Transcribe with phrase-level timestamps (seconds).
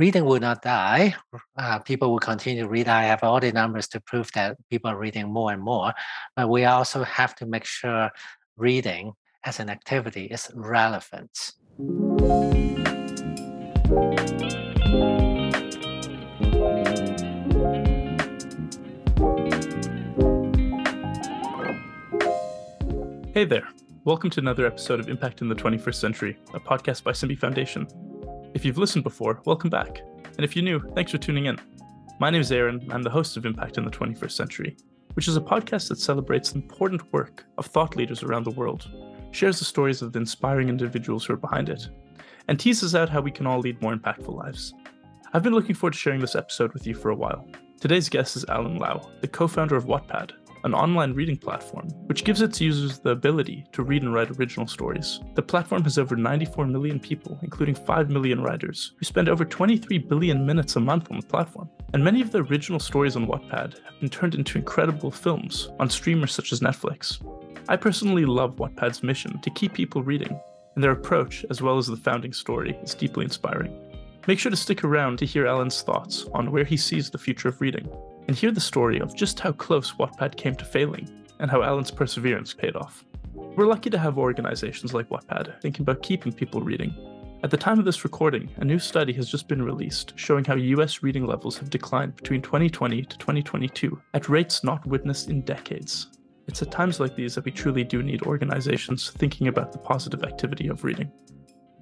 [0.00, 1.14] reading will not die.
[1.58, 2.88] Uh, people will continue to read.
[2.88, 5.92] I have all the numbers to prove that people are reading more and more.
[6.34, 8.08] But we also have to make sure
[8.56, 9.12] reading
[9.44, 11.52] as an activity is relevant.
[23.34, 23.68] Hey there.
[24.04, 27.86] Welcome to another episode of Impact in the 21st Century, a podcast by Simbi Foundation.
[28.52, 30.00] If you've listened before, welcome back.
[30.24, 31.60] And if you're new, thanks for tuning in.
[32.18, 32.84] My name is Aaron.
[32.90, 34.76] I'm the host of Impact in the 21st Century,
[35.14, 38.90] which is a podcast that celebrates the important work of thought leaders around the world,
[39.30, 41.88] shares the stories of the inspiring individuals who are behind it,
[42.48, 44.74] and teases out how we can all lead more impactful lives.
[45.32, 47.46] I've been looking forward to sharing this episode with you for a while.
[47.80, 50.32] Today's guest is Allen Lau, the co founder of Wattpad,
[50.64, 54.66] an online reading platform, which gives its users the ability to read and write original
[54.66, 55.20] stories.
[55.34, 59.98] The platform has over 94 million people, including 5 million writers, who spend over 23
[59.98, 61.70] billion minutes a month on the platform.
[61.92, 65.88] And many of the original stories on Wattpad have been turned into incredible films on
[65.88, 67.20] streamers such as Netflix.
[67.68, 70.38] I personally love Wattpad's mission to keep people reading,
[70.74, 73.76] and their approach, as well as the founding story, is deeply inspiring.
[74.26, 77.48] Make sure to stick around to hear Allen's thoughts on where he sees the future
[77.48, 77.88] of reading
[78.30, 81.90] and hear the story of just how close Wattpad came to failing and how Allen's
[81.90, 83.04] perseverance paid off.
[83.34, 86.94] We're lucky to have organizations like Wattpad thinking about keeping people reading.
[87.42, 90.54] At the time of this recording, a new study has just been released showing how
[90.54, 96.06] US reading levels have declined between 2020 to 2022 at rates not witnessed in decades.
[96.46, 100.22] It's at times like these that we truly do need organizations thinking about the positive
[100.22, 101.10] activity of reading.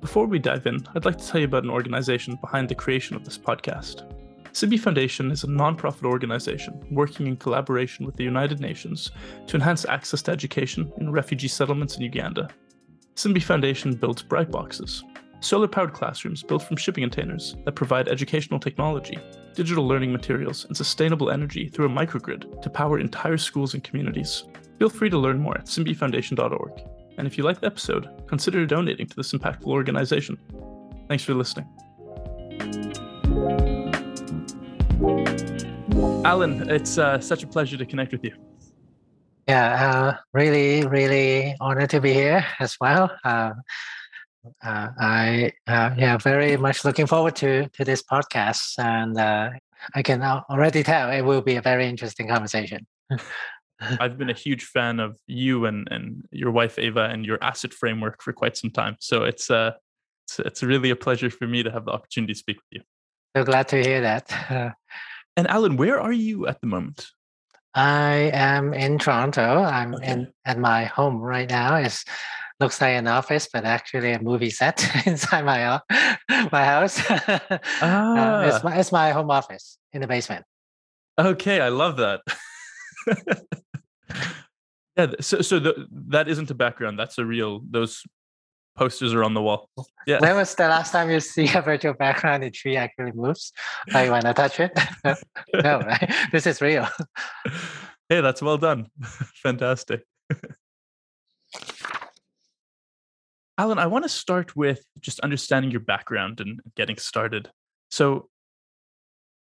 [0.01, 3.17] Before we dive in, I'd like to tell you about an organization behind the creation
[3.17, 4.11] of this podcast.
[4.59, 9.13] Simbi Foundation is a nonprofit organization working in collaboration with the United Nations
[9.47, 12.49] to enhance access to education in refugee settlements in Uganda.
[13.15, 15.05] Simbi Foundation builds bright boxes,
[15.39, 19.17] solar powered classrooms built from shipping containers that provide educational technology,
[19.55, 24.43] digital learning materials, and sustainable energy through a microgrid to power entire schools and communities.
[24.81, 26.73] Feel free to learn more at simbifoundation.org.
[27.17, 30.37] And if you like the episode, consider donating to this impactful organization.
[31.07, 31.69] Thanks for listening.
[36.25, 38.35] Allen, it's uh, such a pleasure to connect with you.
[39.49, 43.11] Yeah, uh, really, really honored to be here as well.
[43.25, 43.53] Uh,
[44.63, 49.51] uh I uh, yeah, very much looking forward to to this podcast, and uh,
[49.95, 52.87] I can already tell it will be a very interesting conversation.
[53.81, 57.73] I've been a huge fan of you and and your wife Ava and your asset
[57.73, 58.97] framework for quite some time.
[59.01, 59.73] So it's uh
[60.27, 62.83] it's, it's really a pleasure for me to have the opportunity to speak with you.
[63.37, 64.75] So glad to hear that.
[65.39, 67.07] and Allen, where are you at the moment?
[67.73, 69.63] I am in Toronto.
[69.63, 70.11] I'm okay.
[70.11, 71.77] in at my home right now.
[71.77, 71.97] It
[72.59, 75.81] looks like an office, but actually a movie set inside my
[76.51, 77.01] my house.
[77.09, 77.39] Ah.
[77.81, 78.61] Uh, it's, ah.
[78.65, 80.45] my, it's my home office in the basement.
[81.17, 82.21] Okay, I love that.
[84.97, 86.99] yeah, so so the, that isn't a background.
[86.99, 87.63] That's a real.
[87.71, 88.03] Those
[88.79, 89.69] posters are on the wall.
[90.07, 90.21] Yeah.
[90.21, 93.53] When was the last time you see a virtual background the tree actually moves?
[93.89, 94.73] Like when I want to touch it?
[95.63, 96.11] no, right?
[96.33, 96.89] This is real.
[98.09, 98.87] Hey, that's well done.
[99.43, 100.05] Fantastic.
[103.59, 107.51] Allen, I want to start with just understanding your background and getting started.
[107.91, 108.31] So,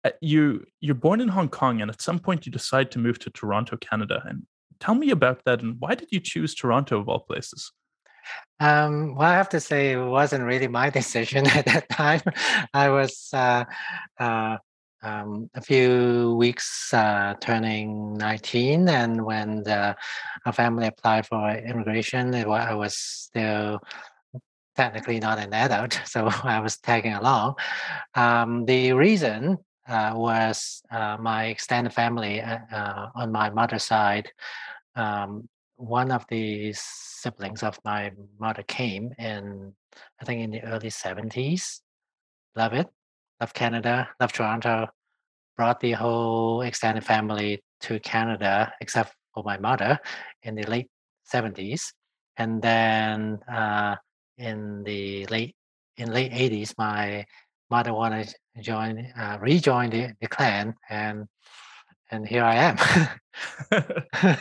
[0.04, 3.20] uh, you you're born in Hong Kong, and at some point you decide to move
[3.20, 4.20] to Toronto, Canada.
[4.26, 4.46] And
[4.80, 5.62] tell me about that.
[5.62, 7.70] And why did you choose Toronto of all places?
[8.58, 12.22] Um, well, I have to say it wasn't really my decision at that time.
[12.72, 13.64] I was uh,
[14.18, 14.56] uh,
[15.02, 19.96] um, a few weeks uh, turning 19, and when the,
[20.44, 23.80] our family applied for immigration, it, I was still
[24.74, 27.56] technically not an adult, so I was tagging along.
[28.14, 34.28] Um, the reason uh, was uh, my extended family uh, uh on my mother's side.
[34.96, 39.72] Um, one of the siblings of my mother came in,
[40.20, 41.80] I think, in the early 70s.
[42.54, 42.86] Love it.
[43.40, 44.08] Love Canada.
[44.20, 44.88] Love Toronto.
[45.56, 49.98] Brought the whole extended family to Canada, except for my mother,
[50.42, 50.88] in the late
[51.32, 51.92] 70s.
[52.36, 53.96] And then uh,
[54.38, 55.54] in the late
[55.96, 57.24] in late 80s, my
[57.70, 61.26] mother wanted to join, uh, rejoin the, the clan, and
[62.10, 62.76] and here I am.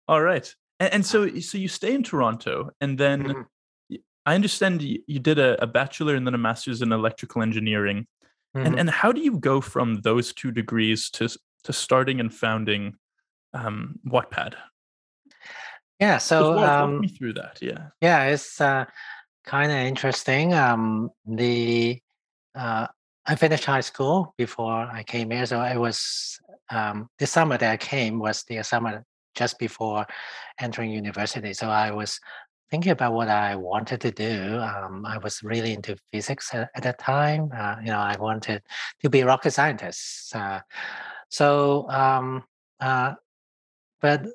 [0.09, 0.55] All right.
[0.81, 3.97] And, and, so so you stay in Toronto and then mm-hmm.
[4.27, 8.07] I understand you, you did a, a, bachelor and then a master's in electrical engineering.
[8.57, 8.67] Mm-hmm.
[8.67, 11.29] And and how do you go from those two degrees to
[11.65, 12.95] to starting and founding
[13.55, 14.55] um, Wattpad?
[16.01, 17.59] Yeah, so walk, um, walk me through that.
[17.63, 18.85] Yeah, yeah, it's uh,
[19.45, 20.53] kind of interesting.
[20.53, 22.01] Um, the
[22.55, 22.89] uh,
[23.25, 25.47] I finished high school before I came here.
[25.47, 26.41] So it was
[26.71, 29.05] um, the summer that I came was the summer
[29.35, 30.07] just before
[30.61, 31.53] entering university.
[31.55, 32.21] So I was
[32.71, 34.59] thinking about what I wanted to do.
[34.59, 37.51] Um, I was really into physics at, at that time.
[37.55, 38.63] Uh, you know, I wanted
[39.03, 40.35] to be a rocket scientist.
[40.35, 40.61] Uh,
[41.29, 42.45] so, um,
[42.81, 43.15] uh,
[44.01, 44.27] but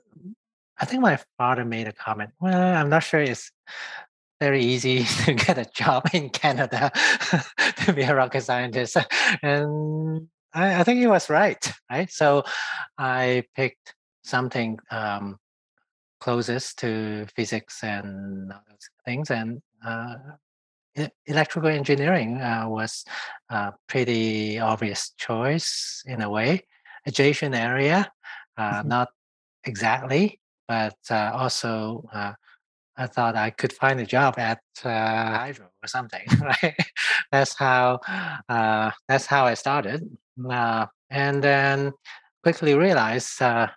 [0.80, 2.30] I think my father made a comment.
[2.40, 3.52] Well, I'm not sure it's
[4.40, 6.92] very easy to get a job in Canada
[7.86, 8.98] to be a rocket scientist.
[9.42, 12.12] And I, I, think he was right, right?
[12.12, 12.44] So
[12.98, 13.96] I picked
[14.28, 15.38] something um,
[16.20, 18.52] closest to physics and
[19.06, 19.32] things.
[19.32, 20.16] And uh,
[21.26, 23.06] electrical engineering uh, was
[23.50, 26.64] a pretty obvious choice in a way.
[27.06, 28.12] Adjacent area,
[28.58, 28.88] uh, mm-hmm.
[28.90, 29.10] not
[29.64, 32.34] exactly, but uh, also uh,
[32.98, 36.26] I thought I could find a job at uh, Hydro or something.
[36.42, 36.76] Right?
[37.32, 38.00] that's how
[38.50, 40.02] uh, that's how I started,
[40.50, 41.94] uh, and then
[42.44, 43.68] quickly realized uh,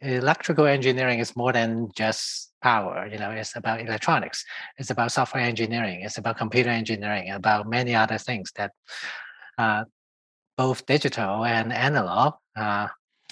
[0.00, 3.06] electrical engineering is more than just power.
[3.10, 4.44] You know, it's about electronics.
[4.78, 6.02] It's about software engineering.
[6.02, 7.30] It's about computer engineering.
[7.30, 8.72] About many other things that
[9.58, 9.84] uh,
[10.56, 12.34] both digital and analog.
[12.56, 12.88] Uh,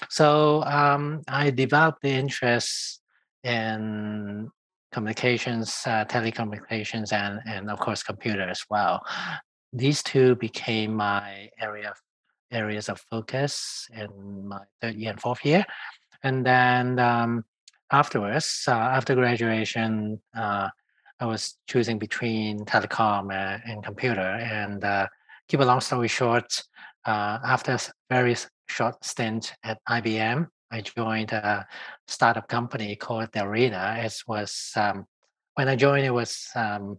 [0.09, 3.01] so um, I developed the interest
[3.43, 4.49] in
[4.91, 9.01] communications, uh, telecommunications, and and of course computer as well.
[9.73, 11.93] These two became my area
[12.51, 15.65] areas of focus in my third year and fourth year,
[16.23, 17.45] and then um,
[17.91, 20.69] afterwards, uh, after graduation, uh,
[21.19, 24.21] I was choosing between telecom and, and computer.
[24.21, 25.07] And uh,
[25.47, 26.63] keep a long story short,
[27.05, 27.79] uh, after a
[28.09, 28.35] very
[28.67, 31.65] short stint at IBM, I joined a
[32.07, 34.03] startup company called Delrina.
[34.03, 35.05] It was um,
[35.55, 36.97] when I joined, it was um,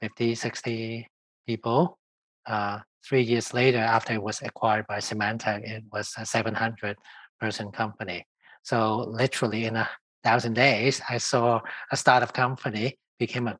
[0.00, 1.06] 50, 60
[1.46, 1.98] people.
[2.46, 6.96] Uh, three years later, after it was acquired by Symantec, it was a 700
[7.40, 8.26] person company.
[8.62, 9.88] So literally in a
[10.22, 11.60] thousand days, I saw
[11.90, 13.58] a startup company became a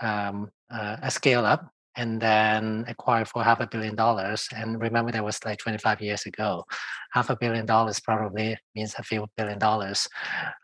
[0.00, 4.48] um, uh, a scale up and then acquired for half a billion dollars.
[4.54, 6.64] And remember, that was like 25 years ago.
[7.12, 10.08] Half a billion dollars probably means a few billion dollars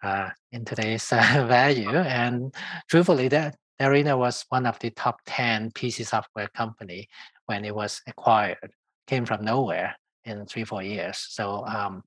[0.03, 1.91] uh, in today's uh, value.
[1.91, 2.55] And
[2.89, 7.09] truthfully, that Delrina was one of the top 10 PC software company
[7.47, 8.71] when it was acquired.
[9.09, 11.19] Came from nowhere in three, four years.
[11.31, 12.05] So um,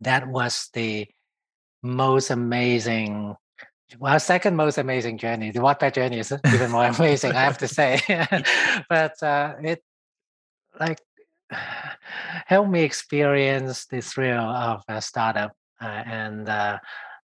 [0.00, 1.06] that was the
[1.82, 3.36] most amazing
[4.00, 5.50] well, second most amazing journey.
[5.50, 8.00] The Wattpad journey is even more amazing, I have to say.
[8.88, 9.82] but uh, it
[10.80, 11.00] like
[12.46, 16.78] helped me experience the thrill of a startup uh, and uh,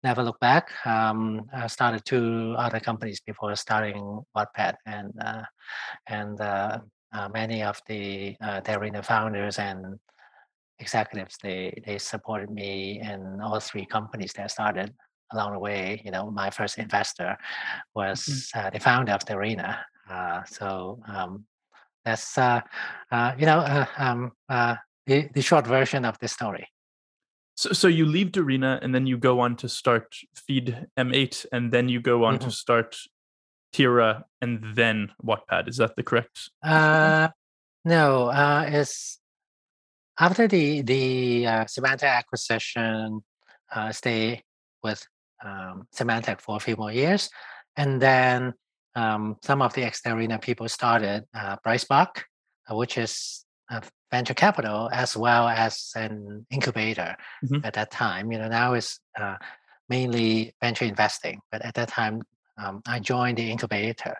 [0.04, 0.72] never look back.
[0.86, 5.44] Um, I started two other companies before starting Wattpad, and uh,
[6.08, 6.80] and uh,
[7.14, 10.00] uh, many of the uh, Delrina founders and
[10.80, 14.94] executives they they supported me in all three companies that I started
[15.34, 17.80] along the way, you know, my first investor mm-hmm.
[17.96, 18.68] was mm-hmm.
[18.68, 19.80] uh, the founder of Delrina.
[20.10, 21.46] Uh, so um,
[22.06, 22.62] that's, uh,
[23.12, 24.76] uh you know, uh, um, uh,
[25.06, 26.68] the, the short version of the story.
[27.56, 31.72] So, so you leave Delrina and then you go on to start Feed M8 and
[31.72, 32.50] then you go on mm-hmm.
[32.50, 32.96] to start
[33.74, 35.68] Tira and then Wattpad.
[35.68, 36.50] Is that the correct?
[36.64, 37.30] Uh,
[37.84, 39.20] no, uh, it's
[40.20, 43.22] after the the uh, Symantec acquisition,
[43.74, 44.44] uh, stay
[44.84, 45.06] with
[45.44, 47.30] um, Symantec for a few more years.
[47.76, 48.54] And then
[48.96, 52.24] um, some of the ex-Delrina people started uh, BrightSpark,
[52.70, 53.46] uh, which is
[54.10, 57.64] venture capital as well as an incubator mm-hmm.
[57.64, 58.32] at that time.
[58.32, 59.36] You know, now it's uh,
[59.90, 62.22] mainly venture investing, but at that time,
[62.58, 64.16] um, I joined the incubator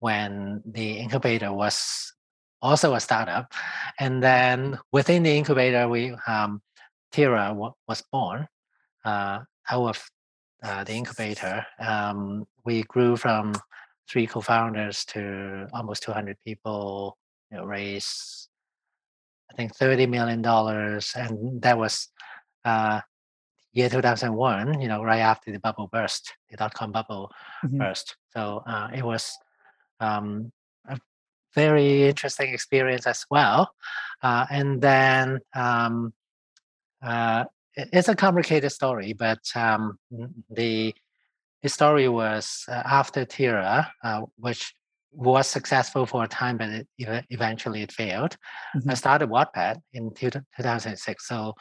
[0.00, 2.14] when the incubator was
[2.62, 3.52] also a startup,
[3.98, 6.62] and then within the incubator, we um,
[7.12, 8.48] Tira w- was born
[9.04, 10.04] uh, out of
[10.64, 13.54] uh, the incubator, um, we grew from
[14.10, 17.18] three co-founders to almost 200 people.
[17.50, 18.48] You know, raised
[19.52, 22.08] I think 30 million dollars, and that was
[22.64, 23.00] uh,
[23.72, 24.80] year 2001.
[24.80, 27.30] You know, right after the bubble burst, the dot-com bubble
[27.64, 27.78] mm-hmm.
[27.78, 28.16] burst.
[28.34, 29.30] So uh, it was
[30.00, 30.50] um,
[31.54, 33.72] very interesting experience as well.
[34.22, 36.12] Uh, and then um,
[37.02, 37.44] uh,
[37.76, 39.98] it's a complicated story, but um,
[40.50, 40.94] the
[41.62, 44.74] the story was uh, after Tira, uh, which
[45.12, 46.86] was successful for a time, but it,
[47.30, 48.36] eventually it failed.
[48.76, 48.90] Mm-hmm.
[48.90, 51.26] I started Wattpad in 2006.
[51.26, 51.54] So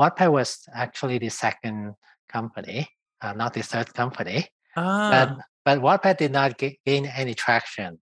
[0.00, 1.94] Wattpad was actually the second
[2.28, 2.88] company,
[3.20, 4.46] uh, not the third company.
[4.76, 5.36] Ah.
[5.64, 7.98] But, but Wattpad did not get, gain any traction.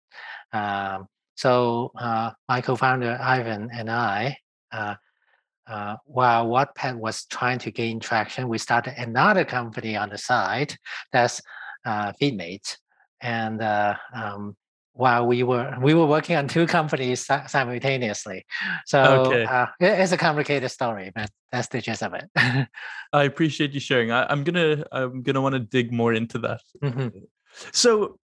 [0.53, 4.39] Um, So uh, my co-founder Ivan and I,
[4.73, 4.97] uh,
[5.71, 10.75] uh, while Wattpad was trying to gain traction, we started another company on the side
[11.13, 11.41] that's
[11.85, 12.77] uh, FeedMate.
[13.21, 14.57] And uh, um,
[14.95, 18.45] while we were we were working on two companies simultaneously,
[18.85, 19.45] so okay.
[19.45, 22.29] uh, it's a complicated story, but that's the gist of it.
[23.13, 24.11] I appreciate you sharing.
[24.11, 26.63] I, am gonna I'm gonna want to dig more into that.
[26.83, 27.17] Mm-hmm.
[27.73, 28.19] So,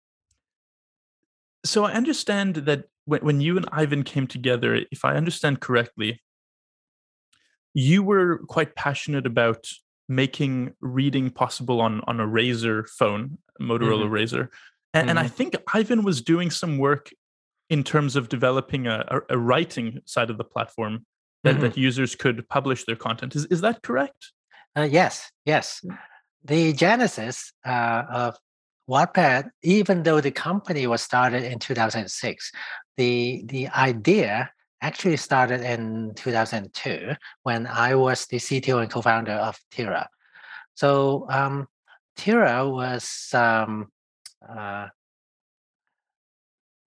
[1.64, 6.22] so I understand that when when you and Ivan came together, if I understand correctly,
[7.74, 9.66] you were quite passionate about
[10.08, 14.14] making reading possible on on a Razr phone, Motorola mm-hmm.
[14.14, 14.48] Razr,
[14.94, 15.08] and, mm-hmm.
[15.10, 15.34] and, I mm-hmm.
[15.34, 17.10] think Ivan was doing some work
[17.70, 21.06] in terms of developing a, a, a writing side of the platform
[21.44, 21.62] that, mm-hmm.
[21.62, 23.34] that users could publish their content.
[23.34, 24.32] Is is that correct?
[24.76, 25.80] Uh, yes, yes.
[25.84, 25.98] Mm.
[26.44, 28.36] The genesis uh, of
[28.88, 32.52] Wattpad, even though the company was started in 2006,
[32.96, 37.12] the the idea actually started in 2002
[37.44, 40.08] when I was the CTO and co-founder of Tira.
[40.74, 41.68] So um,
[42.16, 43.88] Tira was um,
[44.46, 44.88] uh,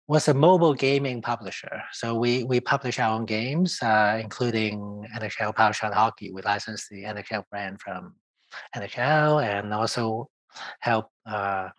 [0.08, 1.82] was a mobile gaming publisher.
[1.92, 6.32] So we we publish our own games, uh, including NHL Power Shot Hockey.
[6.32, 8.16] We license the NHL brand from
[8.76, 10.30] NHL and also
[10.80, 11.70] help uh,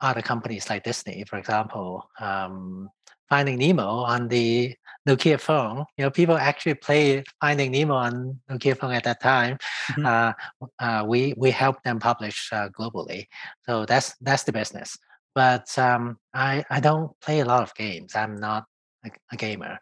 [0.00, 2.88] other companies like Disney, for example, um,
[3.28, 4.74] Finding Nemo on the
[5.08, 5.84] Nokia phone.
[5.96, 9.58] You know, people actually play Finding Nemo on Nokia phone at that time.
[9.92, 10.06] Mm-hmm.
[10.06, 10.32] Uh,
[10.78, 13.26] uh, we we help them publish uh, globally.
[13.66, 14.96] So that's that's the business.
[15.34, 18.14] But um, I I don't play a lot of games.
[18.14, 18.64] I'm not
[19.04, 19.78] a, a gamer.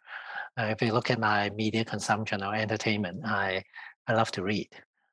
[0.58, 3.62] Uh, if you look at my media consumption or entertainment, I
[4.06, 4.68] I love to read.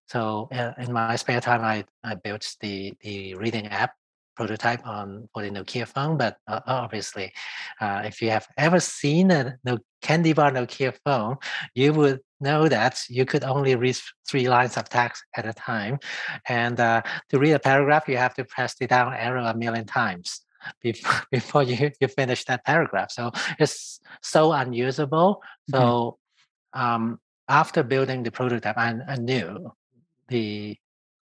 [0.10, 3.92] So uh, in my spare time, I, I built the the reading app
[4.40, 6.18] prototype on for the Nokia phone.
[6.18, 7.32] But uh, obviously,
[7.82, 11.36] uh, if you have ever seen a no, candy bar Nokia phone,
[11.76, 13.98] you would know that you could only read
[14.30, 16.00] three lines of text at a time.
[16.48, 19.86] And uh, to read a paragraph, you have to press the down arrow a million
[19.86, 20.42] times
[20.82, 23.12] before, before you, you finish that paragraph.
[23.12, 25.42] So it's so unusable.
[25.70, 26.18] So
[26.74, 26.82] mm-hmm.
[26.82, 29.72] um, after building the prototype, I, I knew
[30.30, 30.78] the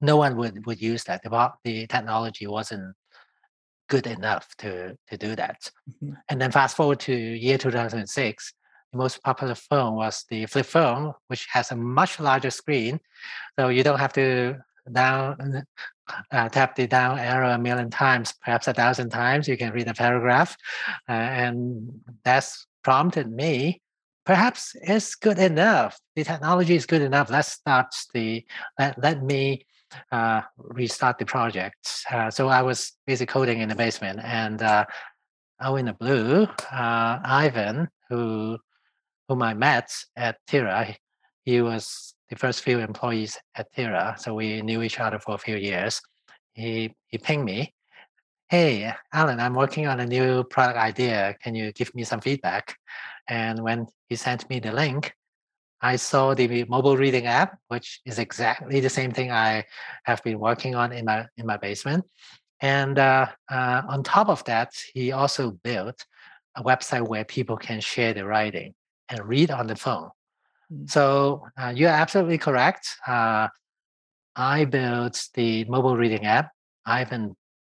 [0.00, 1.23] no one would would use that.
[1.23, 2.95] The, the technology wasn't
[3.88, 5.71] good enough to to do that.
[5.90, 6.14] Mm-hmm.
[6.28, 8.54] And then fast forward to year 2006,
[8.92, 13.00] the most popular phone was the flip phone, which has a much larger screen,
[13.59, 14.57] so you don't have to
[14.92, 15.64] down
[16.33, 19.47] uh, tap the down arrow a million times, perhaps a thousand times.
[19.47, 20.57] You can read a paragraph,
[21.09, 23.80] uh, and that's prompted me.
[24.25, 25.99] Perhaps it's good enough.
[26.15, 27.31] The technology is good enough.
[27.31, 28.45] Let's start the
[28.79, 29.67] let, let me
[30.12, 32.05] uh, restart the project.
[32.11, 34.85] Uh, so I was busy coding in the basement, and uh,
[35.61, 38.59] out in the blue, uh, Ivan, who
[39.29, 40.97] whom I met at Tira,
[41.45, 45.39] he was the first few employees at Tira, so we knew each other for a
[45.39, 46.00] few years.
[46.53, 47.73] He he pinged me,
[48.50, 51.37] "Hey, Allen, I'm working on a new product idea.
[51.42, 52.76] Can you give me some feedback?"
[53.28, 55.14] And when he sent me the link,
[55.80, 59.64] I saw the mobile reading app, which is exactly the same thing I
[60.04, 62.04] have been working on in my in my basement.
[62.61, 66.04] And uh, uh, on top of that, he also built
[66.57, 68.75] a website where people can share the writing
[69.09, 70.11] and read on the phone.
[70.71, 70.87] Mm-hmm.
[70.87, 72.97] So uh, you're absolutely correct.
[73.07, 73.49] Uh,
[74.37, 76.50] I built the mobile reading app.
[76.85, 77.09] I've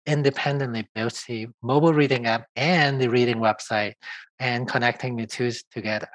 [0.08, 3.92] independently built the mobile reading app and the reading website
[4.40, 6.08] and connecting the two together.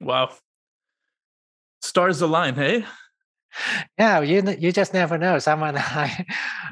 [0.00, 0.30] Wow,
[1.82, 2.84] stars align, hey?
[3.98, 5.38] Yeah, you you just never know.
[5.38, 6.24] Someone, I,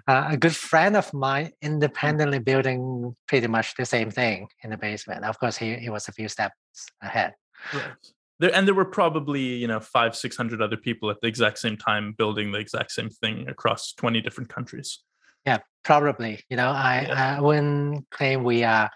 [0.09, 4.77] uh, a good friend of mine, independently building pretty much the same thing in the
[4.77, 5.25] basement.
[5.25, 6.57] Of course, he, he was a few steps
[7.03, 7.35] ahead.
[7.73, 7.93] Right.
[8.41, 11.59] There, and there were probably you know five six hundred other people at the exact
[11.59, 14.99] same time building the exact same thing across twenty different countries.
[15.47, 16.41] Yeah, probably.
[16.49, 17.37] You know, I, yeah.
[17.39, 18.91] I wouldn't claim we are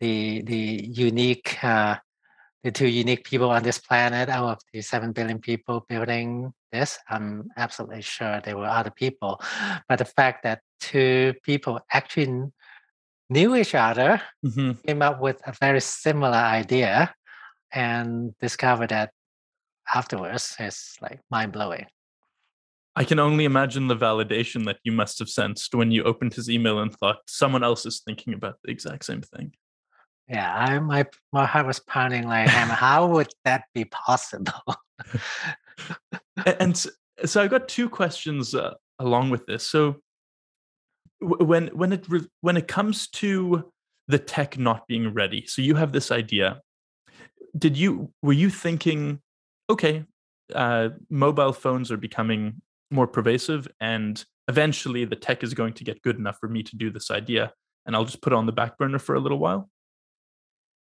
[0.00, 1.96] the the unique uh,
[2.62, 6.98] the two unique people on this planet out of the 7 billion people building this
[7.08, 9.40] i'm absolutely sure there were other people
[9.88, 12.50] but the fact that two people actually
[13.30, 14.72] knew each other mm-hmm.
[14.86, 17.14] came up with a very similar idea
[17.72, 19.10] and discovered that
[19.94, 21.86] afterwards is like mind-blowing
[22.96, 26.50] I can only imagine the validation that you must have sensed when you opened his
[26.50, 29.52] email and thought someone else is thinking about the exact same thing
[30.30, 34.62] yeah, I my my heart was pounding like How would that be possible?
[36.46, 36.86] and
[37.24, 39.66] so I got two questions uh, along with this.
[39.66, 39.96] So
[41.20, 43.70] when when it re- when it comes to
[44.06, 45.46] the tech not being ready.
[45.46, 46.60] So you have this idea.
[47.58, 49.20] Did you were you thinking,
[49.68, 50.04] okay,
[50.54, 56.02] uh, mobile phones are becoming more pervasive, and eventually the tech is going to get
[56.02, 57.52] good enough for me to do this idea,
[57.86, 59.70] and I'll just put it on the back burner for a little while.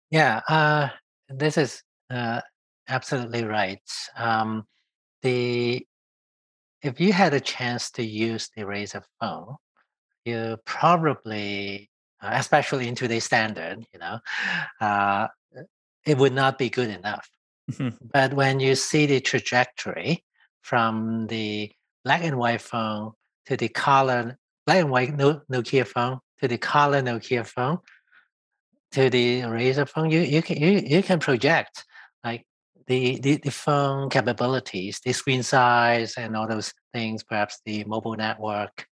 [0.09, 0.89] Yeah, uh,
[1.29, 2.41] this is uh,
[2.89, 3.81] absolutely right.
[4.17, 4.65] Um,
[5.21, 5.85] the
[6.81, 9.55] if you had a chance to use the Razr phone,
[10.25, 11.89] you probably,
[12.21, 14.19] uh, especially in today's standard, you know,
[14.79, 15.27] uh,
[16.05, 17.29] it would not be good enough.
[17.71, 17.89] Mm-hmm.
[18.11, 20.23] But when you see the trajectory
[20.61, 21.71] from the
[22.03, 23.13] black and white phone
[23.45, 27.79] to the color black and white Nokia phone to the color Nokia phone
[28.91, 31.85] to the Razr phone, you you can you, you can project
[32.23, 32.45] like
[32.87, 37.23] the, the the phone capabilities, the screen size, and all those things.
[37.23, 38.85] Perhaps the mobile network.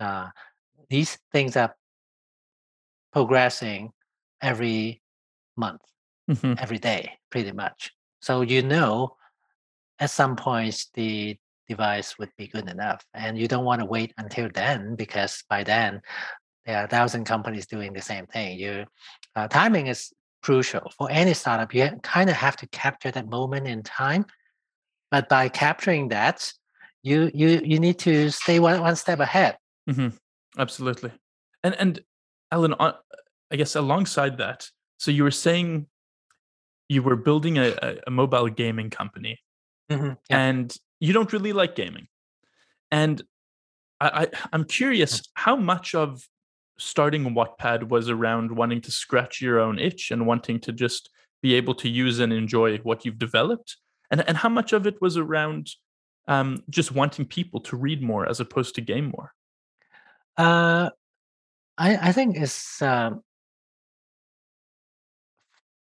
[0.00, 0.28] Uh,
[0.88, 1.74] these things are
[3.12, 3.92] progressing
[4.40, 5.02] every
[5.56, 5.82] month,
[6.30, 6.54] mm-hmm.
[6.58, 7.92] every day, pretty much.
[8.20, 9.16] So you know,
[9.98, 11.36] at some points the
[11.68, 15.62] device would be good enough, and you don't want to wait until then because by
[15.64, 16.00] then
[16.64, 18.58] there are a thousand companies doing the same thing.
[18.58, 18.84] You
[19.34, 21.74] uh, timing is crucial for any startup.
[21.74, 24.26] You kind of have to capture that moment in time,
[25.10, 26.52] but by capturing that,
[27.02, 29.56] you you you need to stay one one step ahead.
[29.88, 30.16] Mm-hmm.
[30.58, 31.12] Absolutely,
[31.62, 32.00] and and
[32.50, 35.86] Allen, I guess alongside that, so you were saying
[36.88, 39.38] you were building a, a mobile gaming company,
[39.90, 40.14] mm-hmm.
[40.30, 40.38] yeah.
[40.38, 42.08] and you don't really like gaming,
[42.90, 43.22] and
[44.00, 45.24] I, I I'm curious mm.
[45.34, 46.26] how much of
[46.78, 51.10] starting Wattpad was around wanting to scratch your own itch and wanting to just
[51.42, 53.76] be able to use and enjoy what you've developed,
[54.10, 55.70] and and how much of it was around
[56.28, 59.32] um, just wanting people to read more as opposed to game more.
[60.36, 60.90] Uh,
[61.78, 62.82] I I think it's.
[62.82, 63.22] Um,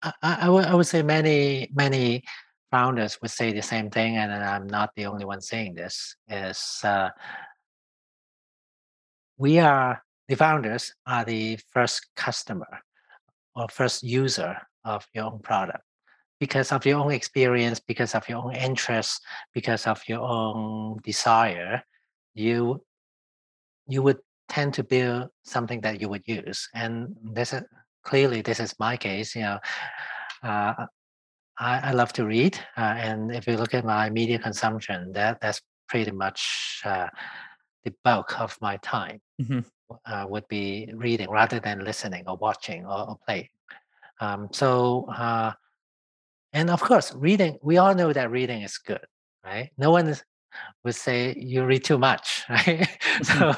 [0.03, 2.23] I, I, would, I would say many many
[2.71, 6.15] founders would say the same thing, and I'm not the only one saying this.
[6.29, 7.09] Is uh,
[9.37, 12.81] we are the founders are the first customer
[13.55, 15.83] or first user of your own product
[16.39, 19.21] because of your own experience, because of your own interest,
[19.53, 21.83] because of your own desire.
[22.33, 22.83] You
[23.87, 27.63] you would tend to build something that you would use, and this is
[28.03, 29.35] clearly this is my case.
[29.35, 29.59] You know.
[30.43, 30.85] Uh,
[31.59, 35.41] I, I, love to read, uh, and if you look at my media consumption, that
[35.41, 37.07] that's pretty much uh,
[37.83, 39.21] the bulk of my time.
[39.41, 39.59] Mm-hmm
[40.05, 43.49] uh, would be reading rather than listening or watching or, or playing.
[44.19, 45.53] Um, so, uh,
[46.53, 49.05] and of course, reading, we all know that reading is good,
[49.45, 49.69] right?
[49.77, 50.23] No one is,
[50.83, 52.87] would say you read too much, right?
[53.23, 53.53] so,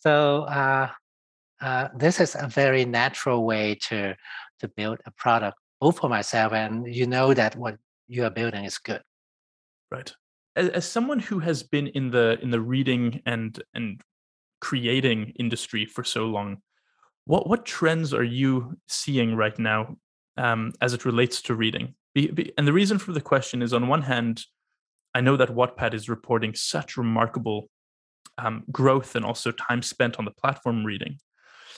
[0.00, 0.88] so uh,
[1.60, 4.16] uh, this is a very natural way to
[4.60, 7.76] to build a product, both for myself and you know that what
[8.08, 9.02] you are building is good.
[9.90, 10.12] Right.
[10.56, 14.00] As, as someone who has been in the in the reading and and
[14.60, 16.58] creating industry for so long.
[17.24, 19.96] What what trends are you seeing right now
[20.36, 21.94] um, as it relates to reading?
[22.14, 24.44] Be, be, and the reason for the question is, on one hand,
[25.14, 27.68] I know that Wattpad is reporting such remarkable
[28.38, 31.18] um, growth and also time spent on the platform reading,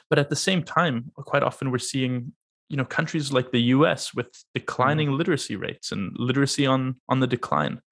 [0.09, 2.33] but at the same time, quite often we're seeing
[2.73, 4.15] you know countries like the U.S.
[4.15, 5.19] with declining mm.
[5.19, 7.83] literacy rates and literacy on on the decline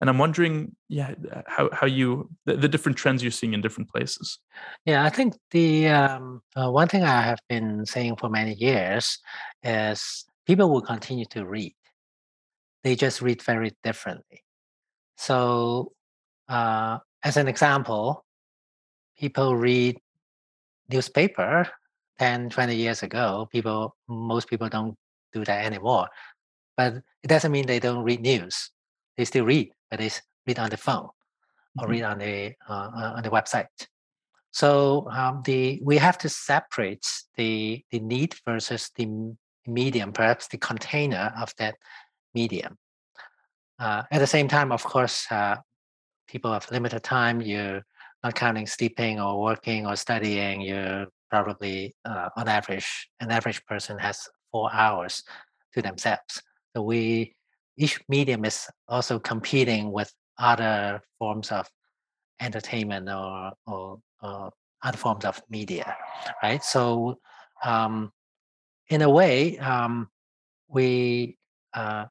[0.00, 1.14] and i'm wondering yeah
[1.46, 4.38] how, how you the, the different trends you're seeing in different places
[4.84, 9.18] yeah i think the um, uh, one thing i have been saying for many years
[9.62, 11.74] is people will continue to read
[12.84, 14.42] they just read very differently
[15.16, 15.92] so
[16.50, 18.22] uh, as an example
[19.18, 19.96] people read
[20.90, 21.66] newspaper
[22.18, 24.94] 10 20 years ago people most people don't
[25.32, 26.08] do that anymore
[26.76, 28.70] but it doesn't mean they don't read news
[29.16, 30.10] they still read but they
[30.46, 31.84] read on the phone mm-hmm.
[31.84, 33.66] or read on the uh, uh, on the website.
[34.52, 39.34] So um, the we have to separate the the need versus the
[39.66, 41.76] medium, perhaps the container of that
[42.34, 42.76] medium.
[43.78, 45.56] Uh, at the same time, of course, uh,
[46.28, 47.42] people have limited time.
[47.42, 47.82] You're
[48.24, 50.62] not counting sleeping or working or studying.
[50.62, 55.22] You're probably uh, on average, an average person has four hours
[55.74, 56.42] to themselves.
[56.74, 57.34] So we
[57.76, 61.68] each medium is also competing with other forms of
[62.40, 64.50] entertainment or, or, or
[64.82, 65.96] other forms of media,
[66.42, 66.62] right?
[66.62, 67.18] So,
[67.64, 68.12] um,
[68.88, 70.08] in a way, um,
[70.68, 71.36] we
[71.74, 72.06] uh,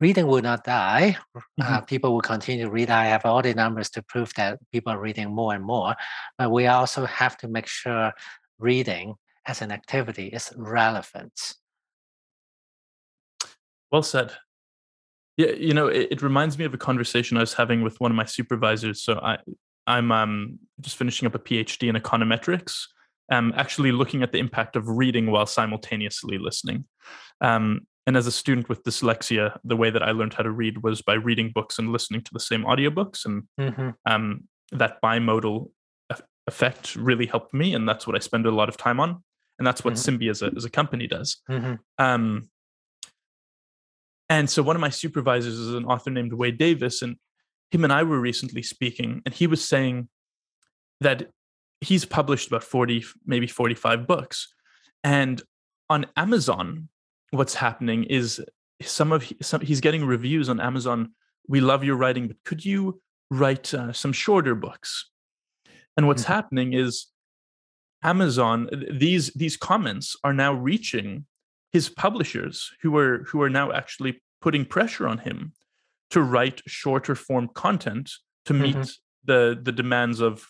[0.00, 1.16] reading will not die.
[1.34, 1.74] Uh, mm-hmm.
[1.74, 2.90] Uh, people will continue to read.
[2.90, 5.94] I have all the numbers to prove that people are reading more and more.
[6.36, 8.12] But we also have to make sure
[8.58, 9.14] reading
[9.46, 11.54] as an activity is relevant.
[13.90, 14.32] Well said.
[15.36, 18.10] Yeah, you know, it, it, reminds me of a conversation I was having with one
[18.10, 19.02] of my supervisors.
[19.02, 19.38] So I,
[19.86, 22.86] I'm um, just finishing up a PhD in econometrics,
[23.30, 26.86] um, actually looking at the impact of reading while simultaneously listening.
[27.40, 30.82] Um, and as a student with dyslexia, the way that I learned how to read
[30.82, 33.90] was by reading books and listening to the same audiobooks, and mm-hmm.
[34.06, 35.70] um, that bimodal
[36.46, 39.22] effect really helped me, and that's what I spend a lot of time on,
[39.58, 40.16] and that's what mm-hmm.
[40.16, 41.42] Simbi as a as a company does.
[41.50, 41.74] Mm-hmm.
[41.98, 42.48] Um,
[44.30, 47.16] and so one of my supervisors is an author named Wade Davis, and
[47.70, 50.08] him and I were recently speaking, and he was saying
[51.02, 51.28] that
[51.82, 54.48] he's published about 40, maybe 45 books.
[55.04, 55.42] And
[55.90, 56.88] on Amazon,
[57.30, 58.42] what's happening is
[58.82, 61.12] some of some, he's getting reviews on Amazon.
[61.48, 65.10] We love your writing, but could you write uh, some shorter books?
[65.96, 66.32] And what's mm-hmm.
[66.32, 67.06] happening is
[68.02, 71.26] Amazon, these these comments are now reaching
[71.72, 75.52] his publishers who are who are now actually putting pressure on him
[76.10, 78.12] to write shorter form content
[78.46, 78.90] to meet mm-hmm.
[79.24, 80.46] the the demands of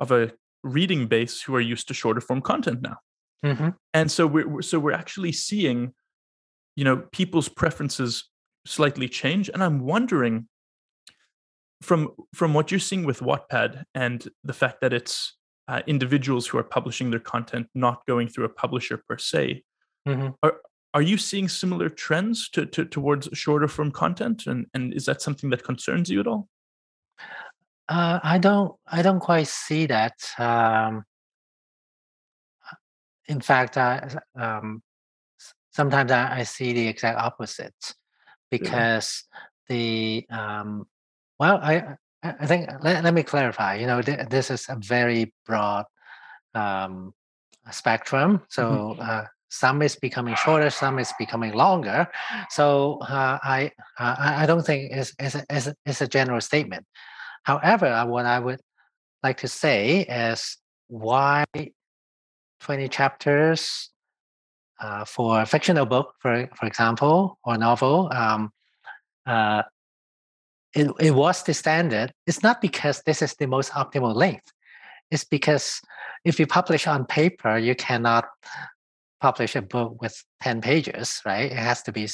[0.00, 0.32] of a
[0.62, 2.96] reading base who are used to shorter form content now
[3.44, 3.68] mm-hmm.
[3.92, 5.92] and so we're so we're actually seeing
[6.76, 8.30] you know people's preferences
[8.66, 10.48] slightly change and i'm wondering
[11.82, 15.36] from from what you're seeing with wattpad and the fact that it's
[15.68, 19.62] uh, individuals who are publishing their content not going through a publisher per se
[20.06, 20.28] mm-hmm.
[20.42, 20.56] are
[20.94, 24.46] are you seeing similar trends to, to, towards shorter form content?
[24.46, 26.48] And, and is that something that concerns you at all?
[27.86, 30.14] Uh, i don't i don't quite see that.
[30.38, 31.04] Um,
[33.26, 34.82] in fact I, um,
[35.74, 37.94] sometimes I, I, see the exact opposite
[38.50, 39.24] because
[39.68, 39.76] yeah.
[39.76, 40.86] the um,
[41.38, 45.32] well i i think let, let me clarify you know th- this is a very
[45.46, 45.84] broad
[46.54, 47.12] um,
[47.70, 49.00] spectrum so mm-hmm.
[49.02, 52.08] uh, some is becoming shorter, some is becoming longer.
[52.50, 56.40] So uh, I, uh, I don't think it's, it's, a, it's, a, it's a general
[56.40, 56.84] statement.
[57.44, 58.60] However, uh, what I would
[59.22, 60.56] like to say is
[60.88, 61.44] why
[62.60, 63.90] 20 chapters
[64.80, 68.50] uh, for a fictional book, for, for example, or novel, um,
[69.26, 69.62] uh,
[70.74, 72.12] it, it was the standard.
[72.26, 74.52] It's not because this is the most optimal length.
[75.10, 75.80] It's because
[76.24, 78.24] if you publish on paper, you cannot
[79.20, 81.50] publish a book with 10 pages, right?
[81.52, 82.08] It has to be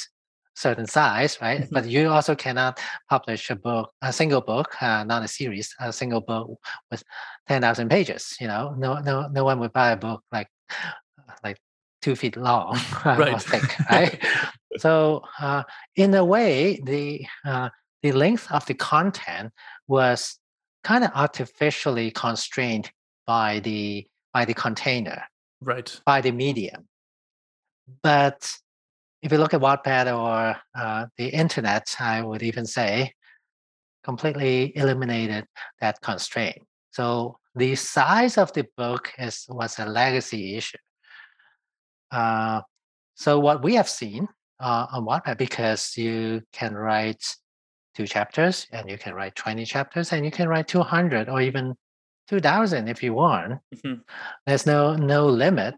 [0.55, 1.61] certain size, right?
[1.61, 1.73] Mm-hmm.
[1.73, 5.91] But you also cannot publish a book, a single book, uh, not a series, a
[5.91, 7.03] single book with
[7.47, 8.35] 10,000 pages.
[8.39, 10.49] You know, no, no, no one would buy a book like,
[11.43, 11.57] like
[12.01, 13.41] two feet long right.
[13.41, 14.19] thick, right?
[14.77, 15.63] so, uh,
[15.95, 17.69] in a way, the uh,
[18.03, 19.51] the length of the content
[19.87, 20.39] was
[20.83, 22.91] kind of artificially constrained
[23.27, 25.23] by the by the container,
[25.61, 25.99] right?
[26.05, 26.87] By the medium.
[28.01, 28.49] But
[29.21, 33.13] if you look at Wattpad or uh, the internet, I would even say
[34.03, 35.45] completely eliminated
[35.79, 36.57] that constraint.
[36.91, 40.77] So the size of the book is was a legacy issue.
[42.11, 42.61] Uh,
[43.15, 44.27] so what we have seen
[44.59, 47.23] uh, on Wattpad, because you can write
[47.95, 51.75] two chapters and you can write 20 chapters and you can write 200 or even
[52.29, 53.59] 2000 if you want.
[53.75, 54.01] Mm-hmm.
[54.45, 55.75] There's no no limit.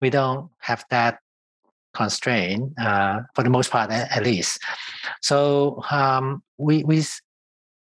[0.00, 1.18] We don't have that
[1.92, 4.60] constraint uh, for the most part, at, at least.
[5.20, 7.04] So um, we we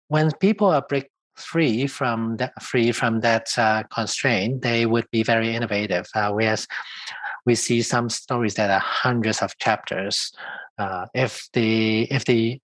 [0.07, 5.23] when people are break free from that free from that uh, constraint, they would be
[5.23, 6.05] very innovative.
[6.13, 6.67] Uh, whereas
[7.45, 10.31] we see some stories that are hundreds of chapters.
[10.77, 12.59] Uh, if the if the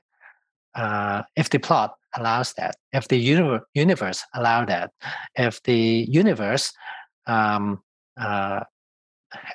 [0.76, 4.91] uh, if the plot allows that, if the universe, universe allow that,
[5.36, 6.74] if the universe
[7.28, 7.82] um,
[8.20, 8.62] uh,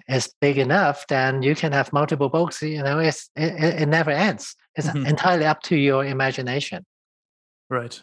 [0.09, 2.63] is big enough, then you can have multiple books.
[2.63, 4.55] You know, it's it, it never ends.
[4.75, 5.07] It's mm-hmm.
[5.07, 6.85] entirely up to your imagination.
[7.69, 8.01] Right.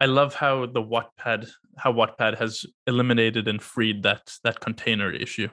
[0.00, 5.48] I love how the Wattpad how Wattpad has eliminated and freed that that container issue.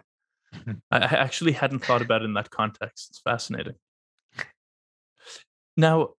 [0.91, 3.07] I, actually hadn't thought about it in that context.
[3.09, 3.75] It's fascinating.
[5.77, 6.09] Now,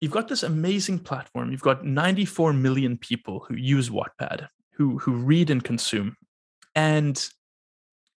[0.00, 1.50] you've got this amazing platform.
[1.50, 6.16] You've got 94 million people who use Wattpad, who who read and consume.
[6.74, 7.28] And,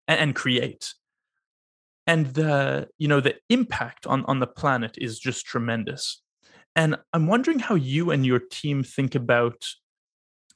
[0.06, 0.92] and create
[2.10, 6.22] and the you know the impact on on the planet is just tremendous
[6.74, 9.64] and i'm wondering how you and your team think about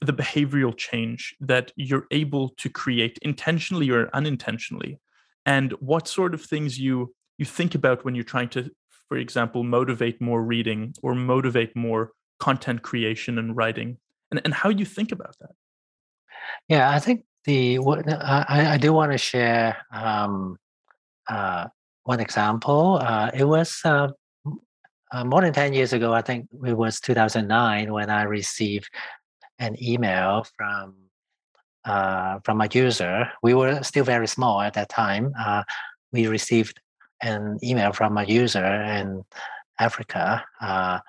[0.01, 4.99] the behavioral change that you're able to create intentionally or unintentionally?
[5.45, 8.71] And what sort of things you you think about when you're trying to
[9.09, 13.97] for example motivate more reading or motivate more content creation and writing?
[14.31, 15.51] And, and how you think about that?
[16.67, 20.57] Yeah i think the what I, I do want to share um,
[21.27, 21.67] uh,
[22.03, 22.99] one example.
[23.01, 24.09] Uh, it was uh,
[25.11, 28.89] uh, more than 10 years ago, I think it was 2009 when I received
[29.59, 30.95] an email from
[31.85, 33.29] uh, from a user.
[33.43, 35.33] We were still very small at that time.
[35.39, 35.63] Uh,
[36.11, 36.79] we received
[37.21, 39.23] an email from a user in
[39.79, 40.99] Africa, uh,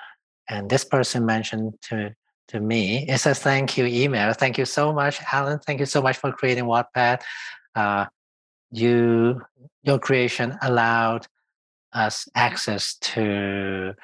[0.48, 2.14] and this person mentioned to
[2.48, 4.32] to me, it's a thank you email.
[4.32, 5.58] Thank you so much, Allen.
[5.58, 7.20] Thank you so much for creating Wattpad.
[7.74, 8.06] Uh,
[8.70, 9.42] you
[9.82, 11.26] your creation allowed
[11.92, 13.94] us access to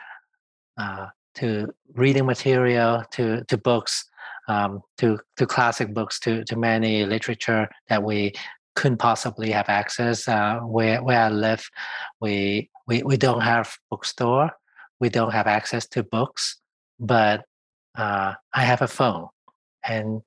[0.77, 4.05] uh, to reading material, to to books,
[4.49, 8.33] um, to to classic books, to to many literature that we
[8.75, 10.29] couldn't possibly have access.
[10.29, 11.69] Uh, where where I live,
[12.21, 14.51] we we we don't have bookstore,
[15.01, 16.61] we don't have access to books,
[16.99, 17.45] but
[17.97, 19.29] uh, I have a phone,
[19.85, 20.23] and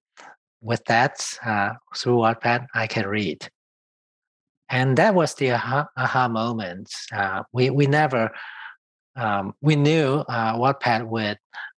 [0.62, 3.47] with that, uh, through Wattpad, I can read
[4.69, 6.91] and that was the aha, aha moment.
[7.13, 8.32] Uh, we we never
[9.15, 11.38] um, we knew uh, Wattpad would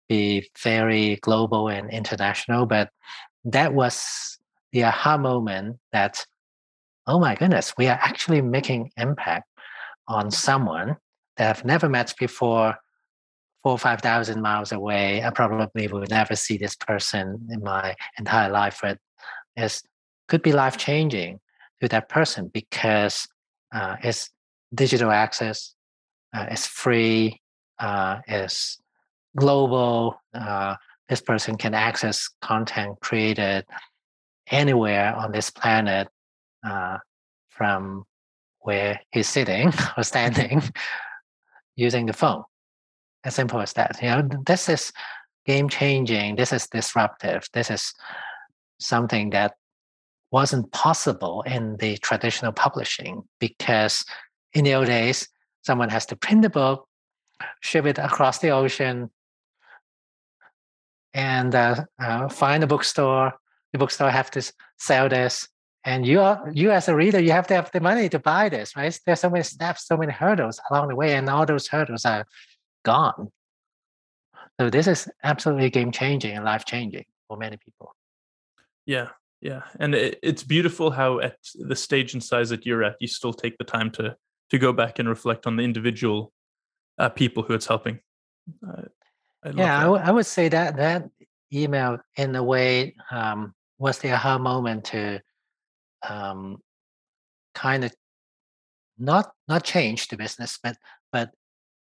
[0.08, 2.90] be very global and international, but
[3.44, 4.38] that was
[4.72, 6.24] the aha moment that
[7.06, 9.48] oh my goodness, we are actually making impact
[10.08, 10.96] on someone
[11.36, 12.76] that I've never met before.
[13.62, 17.96] Four or five thousand miles away, I probably will never see this person in my
[18.16, 18.98] entire life, but
[19.56, 19.82] it
[20.28, 21.40] could be life changing
[21.80, 23.26] to that person because
[23.74, 24.30] uh, it's
[24.72, 25.74] digital access,
[26.32, 27.40] uh, it's free,
[27.80, 28.78] uh, it's
[29.36, 30.20] global.
[30.34, 30.76] Uh,
[31.08, 33.64] this person can access content created
[34.50, 36.08] anywhere on this planet
[36.66, 36.98] uh,
[37.48, 38.04] from
[38.60, 40.62] where he's sitting or standing
[41.76, 42.42] using the phone.
[43.24, 44.00] As simple as that.
[44.02, 44.92] You know, this is
[45.46, 46.36] game changing.
[46.36, 47.48] This is disruptive.
[47.52, 47.92] This is
[48.78, 49.54] something that
[50.30, 54.04] wasn't possible in the traditional publishing because
[54.52, 55.28] in the old days,
[55.62, 56.86] someone has to print the book,
[57.60, 59.10] ship it across the ocean,
[61.16, 63.32] and uh, uh, find a bookstore.
[63.72, 65.48] The bookstore have to sell this,
[65.84, 68.48] and you are, you as a reader, you have to have the money to buy
[68.50, 68.96] this, right?
[69.04, 72.26] There's so many steps, so many hurdles along the way, and all those hurdles are
[72.84, 73.32] gone.
[74.60, 77.94] So this is absolutely game changing and life changing for many people.
[78.84, 79.08] Yeah,
[79.40, 83.08] yeah and it, it's beautiful how at the stage and size that you're at you
[83.08, 84.16] still take the time to
[84.50, 86.32] to go back and reflect on the individual
[86.98, 87.98] uh, people who it's helping
[88.66, 88.82] uh,
[89.46, 91.08] I yeah I, w- I would say that that
[91.52, 95.20] email in a way um, was the aha moment to
[96.08, 96.58] um,
[97.54, 97.94] kind of
[98.98, 100.76] not not change the business but
[101.12, 101.30] but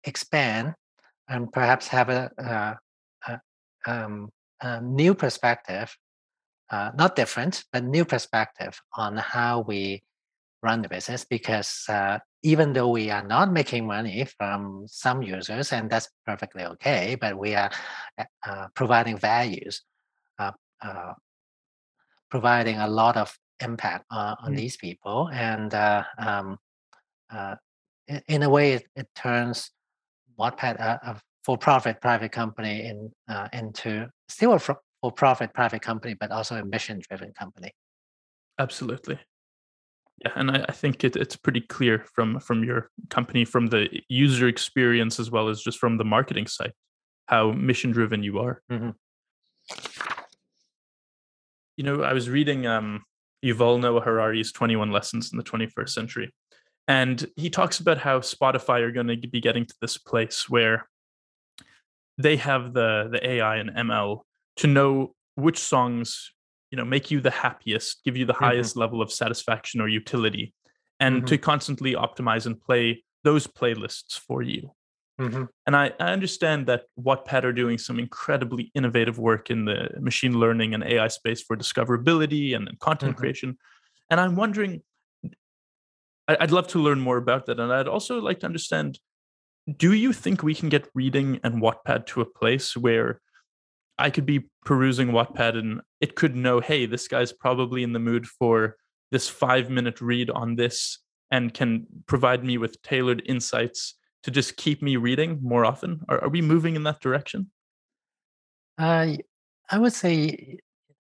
[0.04, 0.74] expand
[1.28, 2.78] and perhaps have a, a,
[3.26, 3.40] a,
[3.86, 4.30] um,
[4.60, 5.94] a new perspective
[6.70, 10.02] uh, not different, but new perspective on how we
[10.62, 11.24] run the business.
[11.24, 16.64] Because uh, even though we are not making money from some users, and that's perfectly
[16.64, 17.70] okay, but we are
[18.18, 19.82] uh, uh providing values,
[20.38, 21.12] uh, uh,
[22.30, 24.56] providing a lot of impact on, on mm.
[24.56, 26.58] these people, and um,
[28.06, 29.70] in, in, a way, it, it turns
[30.38, 33.10] Wattpad a, a for-profit private company in,
[33.52, 34.78] into still a for
[35.12, 37.72] profit private company, but also a mission driven company.
[38.58, 39.18] Absolutely.
[40.24, 43.88] Yeah, and I, I think it, it's pretty clear from from your company, from the
[44.08, 46.72] user experience as well as just from the marketing side,
[47.26, 48.60] how mission driven you are.
[48.70, 48.90] Mm-hmm.
[51.76, 53.04] You know, I was reading um,
[53.44, 56.34] Yuval Noah Harari's 21 Lessons in the 21st Century,
[56.88, 60.88] and he talks about how Spotify are going to be getting to this place where
[62.16, 64.22] they have the the AI and ML
[64.56, 66.32] to know which songs
[66.70, 68.44] you know make you the happiest give you the mm-hmm.
[68.44, 70.52] highest level of satisfaction or utility
[71.00, 71.26] and mm-hmm.
[71.26, 74.70] to constantly optimize and play those playlists for you
[75.20, 75.44] mm-hmm.
[75.66, 80.38] and I, I understand that wattpad are doing some incredibly innovative work in the machine
[80.38, 83.20] learning and ai space for discoverability and, and content mm-hmm.
[83.20, 83.58] creation
[84.10, 84.82] and i'm wondering
[86.28, 88.98] i'd love to learn more about that and i'd also like to understand
[89.76, 93.20] do you think we can get reading and wattpad to a place where
[93.98, 97.98] I could be perusing Wattpad and it could know, hey, this guy's probably in the
[97.98, 98.76] mood for
[99.10, 100.98] this five minute read on this
[101.30, 106.00] and can provide me with tailored insights to just keep me reading more often.
[106.08, 107.50] Are, are we moving in that direction?
[108.78, 109.16] Uh,
[109.70, 110.58] I would say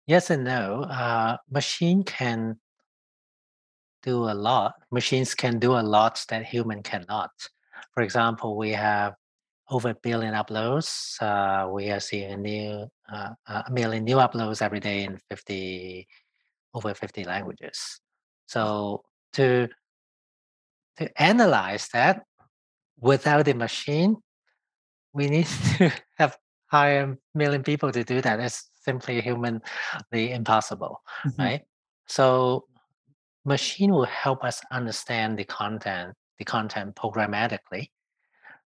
[0.07, 0.83] yes and no.
[0.83, 2.57] Uh, machine can
[4.03, 4.75] do a lot.
[4.91, 7.31] Machines can do a lot that human cannot.
[7.93, 9.15] For example, we have
[9.69, 11.21] over a billion uploads.
[11.21, 16.07] Uh, we are seeing a new uh, a million new uploads every day in 50
[16.73, 17.99] over 50 languages.
[18.47, 19.69] So to
[20.97, 22.23] to analyze that
[22.99, 24.17] without the machine,
[25.13, 25.47] we need
[25.77, 28.39] to have hire million people to do that.
[28.39, 29.61] It's simply humanly
[30.31, 31.39] impossible, Mhm.
[31.39, 31.61] right?
[32.07, 32.67] So
[33.45, 37.89] machine will help us understand the content, the content programmatically,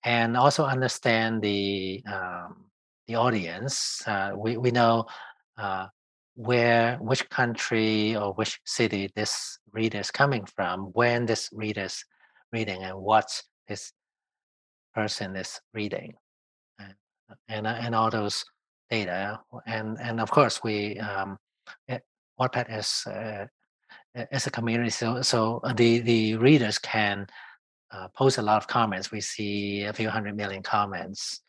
[0.04, 2.64] and also understand the um,
[3.06, 4.02] the audience.
[4.06, 5.06] Uh, we we know
[5.58, 5.86] uh,
[6.34, 12.04] where which country or which city this reader is coming from, when this reader is
[12.52, 13.92] reading, and what this
[14.94, 16.14] person is reading,
[16.78, 16.94] and
[17.48, 18.44] and, and all those
[18.90, 19.40] data.
[19.66, 21.38] And and of course we um,
[21.88, 22.02] it,
[22.40, 23.46] Wattpad is uh,
[24.32, 27.26] is a community, so so the the readers can
[27.92, 29.10] uh, post a lot of comments.
[29.12, 31.40] We see a few hundred million comments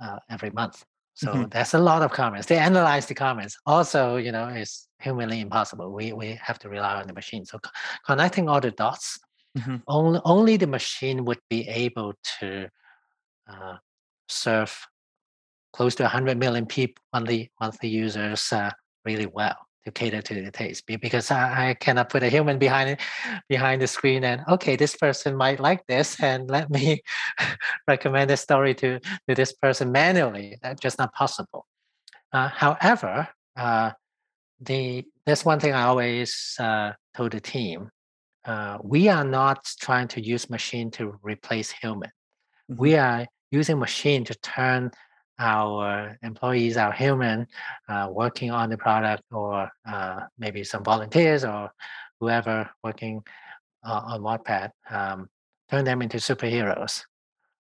[0.00, 0.84] uh, every month.
[1.14, 1.50] So Mhm.
[1.50, 2.46] that's a lot of comments.
[2.46, 3.56] They analyze the comments.
[3.66, 5.92] Also, you know, it's humanly impossible.
[5.92, 7.44] We we have to rely on the machine.
[7.44, 7.70] So co-
[8.06, 9.18] connecting all the dots,
[9.56, 9.82] Mhm.
[9.88, 12.68] only only the machine would be able to
[13.48, 13.76] uh,
[14.28, 14.86] serve
[15.72, 18.70] close to 100 million people monthly monthly users uh,
[19.04, 22.90] really well to cater to the taste because I, I cannot put a human behind
[22.90, 23.00] it
[23.48, 27.02] behind the screen and okay this person might like this and let me
[27.88, 30.58] recommend a story to to this person manually.
[30.62, 31.66] That's just not possible.
[32.32, 33.90] Uh, however uh,
[34.60, 37.90] the there's one thing i always uh, told the team
[38.48, 42.10] uh, we are not trying to use machine to replace human.
[42.66, 44.90] We are using machine to turn
[45.38, 47.46] our employees, our human,
[47.88, 51.70] uh, working on the product, or uh, maybe some volunteers or
[52.20, 53.22] whoever working
[53.84, 55.28] uh, on Wattpad, um,
[55.70, 57.02] turn them into superheroes.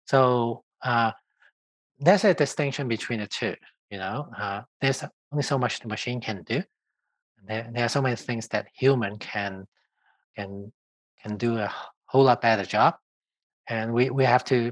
[0.05, 1.11] So uh,
[1.99, 3.55] there's a distinction between the two.
[3.89, 6.63] You know, uh, there's only so much the machine can do.
[7.47, 9.65] There, there are so many things that human can
[10.35, 10.71] can
[11.21, 11.71] can do a
[12.05, 12.95] whole lot better job,
[13.67, 14.71] and we, we have to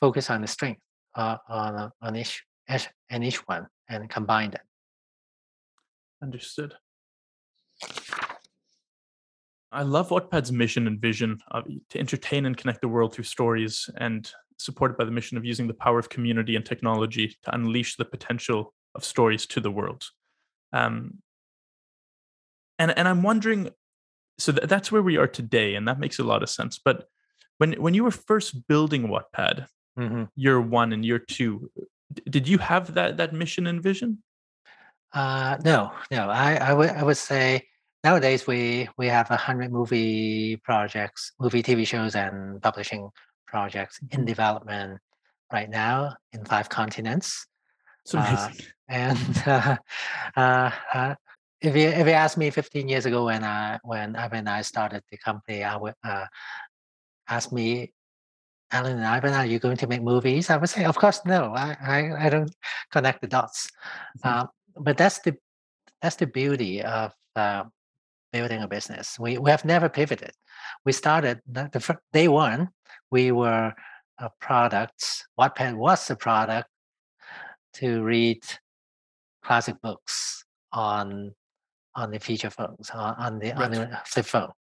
[0.00, 0.80] focus on the strength
[1.14, 4.62] uh, on on each each and each one and combine them.
[6.22, 6.74] Understood.
[9.72, 13.88] I love Wattpad's mission and vision of, to entertain and connect the world through stories,
[13.96, 17.96] and supported by the mission of using the power of community and technology to unleash
[17.96, 20.04] the potential of stories to the world.
[20.72, 21.18] Um,
[22.78, 23.70] and and I'm wondering,
[24.38, 26.78] so th- that's where we are today, and that makes a lot of sense.
[26.82, 27.06] But
[27.58, 29.66] when when you were first building Wattpad,
[29.98, 30.28] Mhm.
[30.36, 31.70] year one and year two,
[32.12, 34.22] d- did you have that that mission and vision?
[35.12, 36.30] Uh, no, no.
[36.30, 37.68] I, I would I would say
[38.02, 43.10] nowadays we we have a hundred movie projects, movie TV shows and publishing
[43.46, 44.26] projects in Mhm.
[44.26, 45.00] development
[45.52, 47.46] right now in five continents.
[48.04, 48.66] It's Uh, amazing.
[48.88, 49.76] and uh,
[50.36, 51.14] uh, uh,
[51.60, 54.62] if you if you asked me 15 years ago when I when I when I
[54.62, 56.24] started the company, I would uh,
[57.28, 57.92] ask me,
[58.72, 60.50] Allen and Ivan, are you going to make movies?
[60.50, 61.52] I would say, of course, no.
[61.54, 62.54] I I, I don't
[62.90, 63.68] connect the dots.
[64.24, 64.42] Mhm.
[64.42, 65.36] Uh, but that's the
[66.00, 67.64] that's the beauty of uh,
[68.32, 69.18] building a business.
[69.18, 70.32] We we have never pivoted.
[70.84, 72.70] We started the, the fir- day one.
[73.10, 73.74] We were
[74.18, 75.26] a product.
[75.38, 76.68] Wattpad was a product
[77.74, 78.42] to read
[79.44, 81.34] classic books on
[81.94, 84.52] on the feature phones on, on the on the flip phone.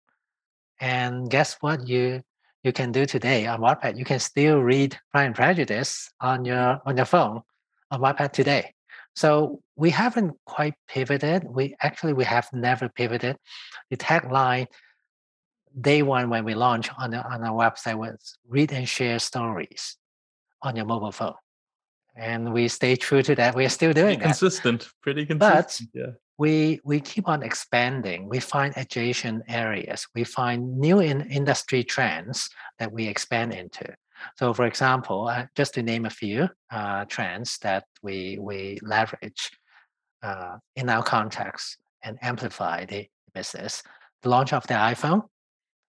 [0.81, 1.87] And guess what?
[1.87, 2.23] You
[2.62, 3.96] you can do today on Wattpad.
[3.99, 7.42] You can still read Pride and Prejudice on your on your phone
[7.90, 8.75] on Wattpad today.
[9.16, 11.44] So we haven't quite pivoted.
[11.44, 13.37] We actually we have never pivoted.
[13.90, 14.66] The tagline
[15.81, 19.96] day one when we launched on the, on our website was read and share stories
[20.62, 21.35] on your mobile phone.
[22.16, 23.55] And we stay true to that.
[23.55, 24.25] We are still Pretty doing that.
[24.27, 24.88] consistent.
[25.01, 25.90] Pretty But consistent.
[25.94, 26.07] yeah.
[26.40, 28.26] We we keep on expanding.
[28.26, 30.09] We find adjacent areas.
[30.14, 32.48] We find new in industry trends
[32.79, 33.94] that we expand into.
[34.38, 39.42] So for example uh, just to name a few uh, trends that we we leverage
[40.22, 43.82] uh, in our context and amplify the business.
[44.22, 45.22] The launch of the iphone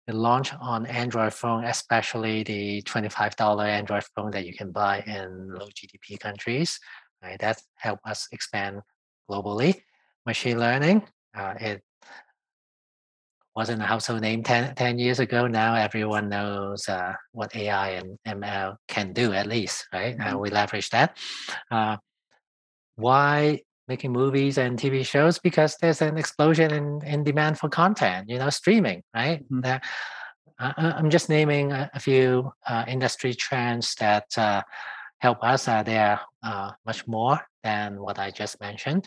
[0.07, 5.49] the launch on android phone especially the $25 android phone that you can buy in
[5.59, 6.79] low gdp countries
[7.23, 7.39] right?
[7.41, 8.83] That helped us expand
[9.29, 9.83] globally
[10.27, 11.03] machine learning.
[11.35, 11.83] Uh, it
[13.55, 15.47] wasn't a household name 10, 10 years ago.
[15.47, 20.15] Now everyone knows uh, what AI and ML can do, at least, right?
[20.21, 20.41] Uh, Mhm.
[20.41, 21.17] we leverage that.
[21.71, 21.97] Uh,
[22.97, 25.39] why making movies and TV shows?
[25.39, 29.43] Because there's an explosion in, in demand for content, you know, streaming, right?
[29.51, 29.63] Mhm.
[29.63, 29.85] That-
[30.59, 34.63] I- I'm just naming a, a few uh, industry trends that uh,
[35.19, 35.69] help us.
[35.69, 39.07] Uh, they are uh, much more than what I just mentioned.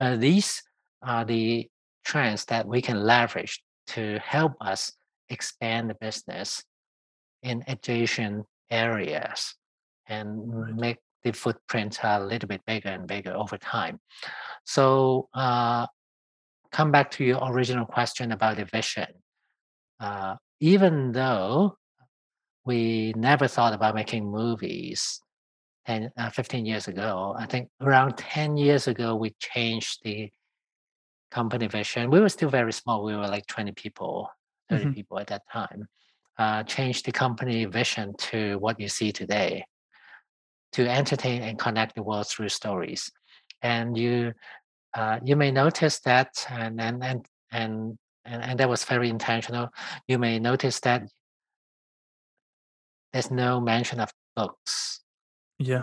[0.00, 0.62] Uh, these
[1.02, 1.68] are the
[2.04, 4.92] trends that we can leverage to help us
[5.28, 6.62] expand the business
[7.42, 9.54] in adjacent areas
[10.06, 10.74] and Right.
[10.74, 14.00] make the footprint a little bit bigger and bigger over time.
[14.64, 15.86] So, uh,
[16.70, 19.22] come back to your original question about the vision.
[20.00, 21.76] Uh, even though
[22.64, 25.20] we never thought about making movies
[25.88, 30.30] 10, uh, 15 years ago, I think around 10 years ago, we changed the
[31.30, 32.10] company vision.
[32.10, 33.04] We were still very small.
[33.04, 34.30] We were like 20 people,
[34.68, 34.94] 30 Mhm.
[34.94, 35.88] people at that time.
[36.38, 39.64] Uh, changed the company vision to what you see today
[40.72, 43.10] to entertain and connect the world through stories.
[43.62, 44.34] And you
[44.94, 49.68] uh, you may notice that and and and and and, and that was very intentional.
[50.06, 51.02] You may notice that
[53.12, 55.00] there's no mention of books.
[55.58, 55.82] Yeah.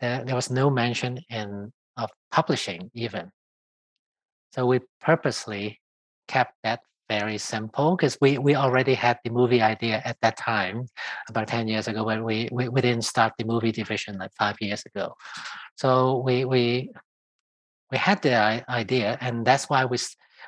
[0.00, 3.30] There, there was no mention in of publishing even.
[4.52, 5.80] So we purposely
[6.28, 10.86] kept that very simple because we, we already had the movie idea at that time
[11.28, 14.56] about 10 years ago when we, we, we didn't start the movie division like five
[14.60, 15.14] years ago.
[15.76, 16.90] So we we
[17.90, 19.98] we had the idea and that's why we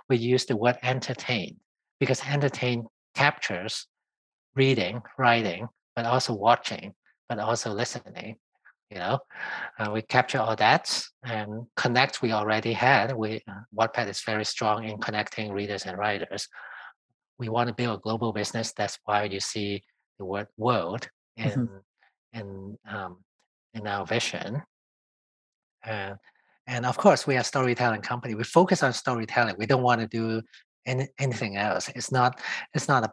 [0.09, 1.57] we use the word entertain
[1.99, 3.87] because entertain captures
[4.55, 6.95] reading, writing, but also watching,
[7.35, 8.37] but also listening.
[8.91, 9.19] You know,
[9.79, 12.21] uh, we capture all that and connect.
[12.21, 13.17] We already had.
[13.17, 16.47] We uh, Wattpad is very strong in connecting readers and writers.
[17.39, 18.75] We want to build a global business.
[18.75, 19.83] That's why you see
[20.19, 21.09] the word "world"
[21.39, 21.81] in Mhm.
[22.39, 23.25] in um,
[23.73, 24.63] in our vision.
[25.85, 26.19] And
[26.67, 28.35] and of course, we are a storytelling company.
[28.35, 29.57] We focus on storytelling.
[29.59, 30.43] We don't want to do
[30.85, 31.89] any, anything else.
[31.97, 32.31] It's not
[32.75, 33.13] it's not a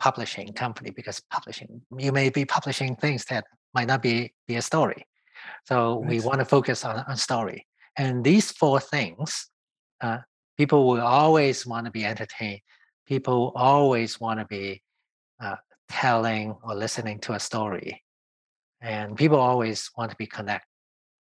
[0.00, 3.44] publishing company because publishing you may be publishing things that
[3.74, 5.06] might not be be a story.
[5.64, 7.66] So we want to focus on, on story.
[7.96, 9.48] And these four things,
[10.00, 10.18] uh,
[10.56, 12.60] people will always want to be entertained.
[13.06, 14.82] People always want to be
[15.42, 15.56] uh,
[15.88, 18.02] telling or listening to a story.
[18.80, 20.66] And people always want to be connect,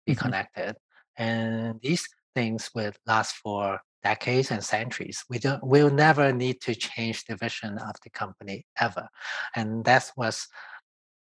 [0.06, 0.20] be Mhm.
[0.20, 0.76] connected.
[1.18, 5.24] And these things will last for decades and centuries.
[5.30, 9.10] We don't we'll never need to change the vision of the company ever.
[9.56, 10.48] And that was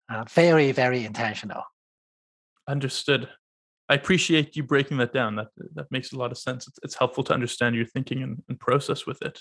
[0.10, 1.64] uh, very, very intentional.
[2.68, 3.30] Understood.
[3.88, 5.36] I appreciate you breaking that down.
[5.36, 6.68] That that makes a lot of sense.
[6.68, 9.39] It's, it's helpful to understand your thinking and, and process with it.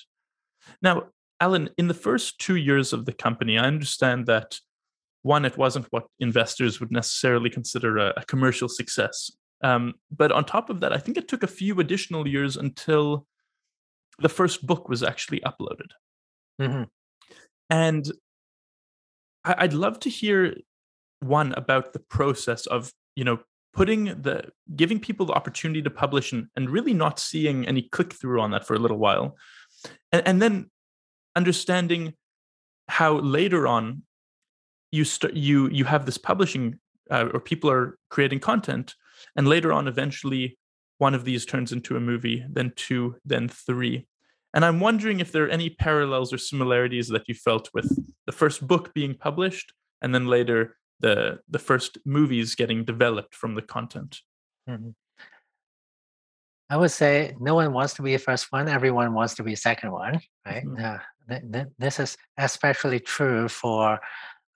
[0.81, 1.05] Now,
[1.41, 4.59] Allen, in the first two years of the company, I understand that
[5.23, 9.31] one, it wasn't what investors would necessarily consider a, a commercial success.
[9.63, 13.27] Um, but on top of that, I think it took a few additional years until
[14.19, 15.91] the first book was actually uploaded.
[16.61, 16.87] Mhm.
[17.71, 18.11] And
[19.45, 20.57] I'd love to hear
[21.21, 23.39] one about the process of, you know,
[23.73, 28.13] putting the giving people the opportunity to publish and, and really not seeing any click
[28.13, 29.37] through on that for a little while.
[30.13, 30.71] And, and then
[31.37, 32.15] understanding
[32.89, 34.03] how later on
[34.91, 36.79] you start you you have this publishing
[37.11, 38.95] uh, or people are creating content
[39.37, 40.59] and later on eventually
[40.99, 44.07] one of these turns into a movie then two then three
[44.55, 47.89] and i'm wondering if there are any parallels or similarities that you felt with
[48.27, 49.73] the first book being published
[50.03, 54.21] and then later the the first movies getting developed from the content
[54.69, 54.95] Mhm.
[56.71, 58.69] I would say no one wants to be the first one.
[58.69, 60.65] Everyone wants to be second one, right?
[60.65, 60.85] Mhm.
[60.85, 63.99] Uh, th- th- this is especially true for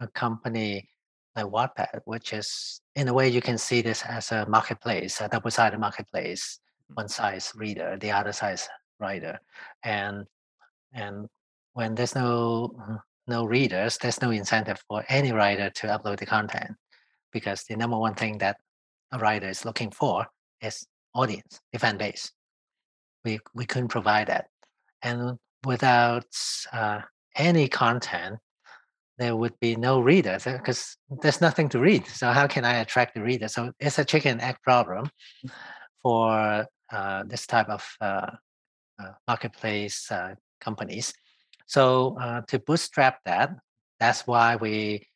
[0.01, 0.91] a company
[1.35, 5.29] like Wattpad, which is in a way you can see this as a marketplace, a
[5.29, 6.61] double-sided marketplace.
[6.93, 8.69] One size reader, the other side is
[9.03, 9.39] writer,
[9.85, 10.27] and
[10.95, 11.29] and
[11.75, 12.97] when there's no uh,
[13.27, 16.73] no readers, there's no incentive for any writer to upload the content
[17.33, 18.57] because the number one thing that
[19.13, 20.27] a writer is looking for
[20.61, 22.33] is audience, the fan base.
[23.25, 24.47] We we couldn't provide that,
[25.03, 26.27] and without
[26.73, 27.01] uh,
[27.37, 28.39] any content,
[29.19, 32.07] there would be no readers because there's nothing to read.
[32.07, 33.49] So how can I attract the reader?
[33.49, 35.11] So it's a chicken egg problem
[36.03, 38.31] for uh, this type of uh,
[39.29, 41.13] marketplace uh, companies.
[41.67, 43.51] So uh, to bootstrap that,
[44.01, 45.07] that's why we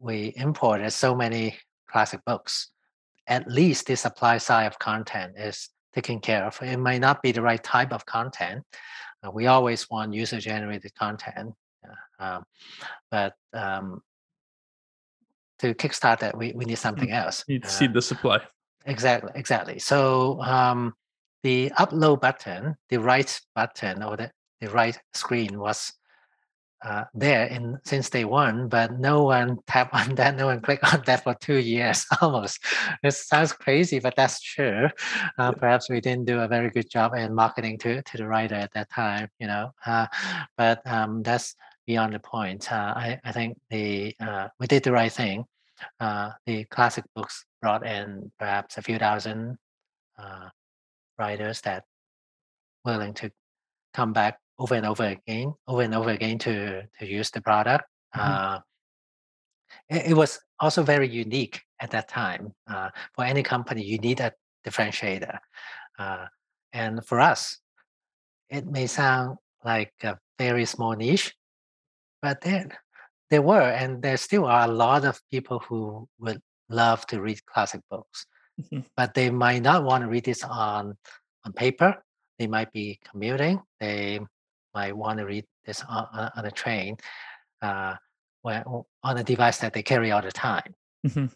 [0.00, 1.56] we imported so many
[1.90, 2.70] classic books.
[3.26, 6.58] At least the supply side of content is taken care of.
[6.62, 8.62] It might not be the right type of content.
[9.22, 11.52] Uh, we always want user generated content,
[11.84, 12.44] uh, um,
[13.10, 14.00] but um,
[15.58, 17.44] to kickstart that, we, we need something else.
[17.48, 18.40] you need to Uh, see the supply
[18.86, 19.78] Exactly, exactly.
[19.78, 20.94] So um,
[21.42, 24.30] the upload button, the write button or the,
[24.60, 25.92] the write screen was
[26.84, 30.80] uh, there in since day one, but no one tap on that, no one click
[30.92, 32.60] on that for two years almost.
[33.02, 34.88] It sounds crazy, but that's true.
[35.38, 38.54] Uh, perhaps we didn't do a very good job in marketing to, to the writer
[38.54, 39.72] at that time, you know.
[39.84, 40.06] Uh,
[40.56, 41.54] but um, that's
[41.86, 42.70] beyond the point.
[42.70, 45.44] Uh, I, I think the uh, we did the right thing.
[46.00, 49.56] Uh, the classic books brought in perhaps a few thousand
[51.18, 51.84] writers that
[52.84, 53.30] willing to
[53.94, 57.84] come back over and over again, over and over again to to use the product.
[58.16, 58.32] Mm-hmm.
[58.32, 58.58] Uh,
[59.88, 62.54] it, it, was also very unique at that time.
[62.66, 64.32] Uh, for any company, you need a
[64.66, 65.38] differentiator,
[65.98, 66.26] uh,
[66.72, 67.58] and for us,
[68.48, 71.34] it may sound like a very small niche,
[72.22, 72.68] but there
[73.30, 77.44] there were and there still are a lot of people who would love to read
[77.46, 78.26] classic books,
[78.60, 78.80] mm-hmm.
[78.96, 80.96] but they might not want to read this on
[81.44, 82.02] on paper.
[82.38, 83.60] They might be commuting.
[83.80, 84.20] They
[84.74, 86.96] might want to read this on, on a train
[87.62, 87.94] uh,
[88.42, 88.62] when,
[89.02, 90.74] on a device that they carry all the time.
[91.06, 91.26] Mm-hmm.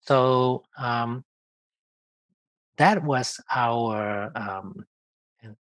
[0.00, 1.24] So um,
[2.76, 4.84] that was our, um,
[5.42, 5.56] in,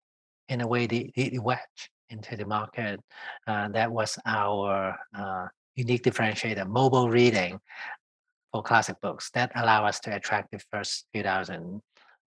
[0.50, 3.00] in, a way, the, the wedge into the market.
[3.46, 7.60] Uh, that was our uh, unique differentiator, mobile reading
[8.58, 11.82] for classic books that allow us to attract the first few thousand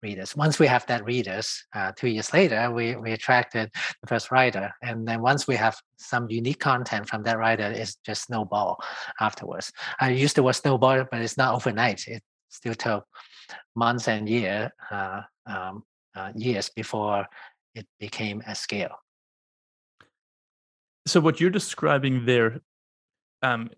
[0.01, 0.36] readers.
[0.36, 3.69] Once we have that readers, uh, two years later, we, we attracted
[4.01, 4.71] the first writer.
[4.82, 8.78] And then once we have some unique content from that writer, it's just snowball
[9.19, 9.71] afterwards.
[9.99, 12.07] I used the word snowball, but it's not overnight.
[12.07, 13.05] It still took
[13.76, 15.84] months and year, uh, um,
[16.15, 17.26] uh, years before
[17.76, 18.95] it became a scale.
[21.07, 22.61] So what you're describing there,
[23.43, 23.69] um,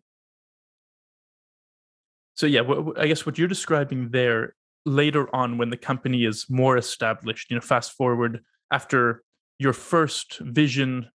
[2.38, 2.62] so yeah,
[2.98, 4.54] I guess what you're describing there
[4.86, 9.22] later on when the company is more established you know fast forward after
[9.60, 11.10] your first vision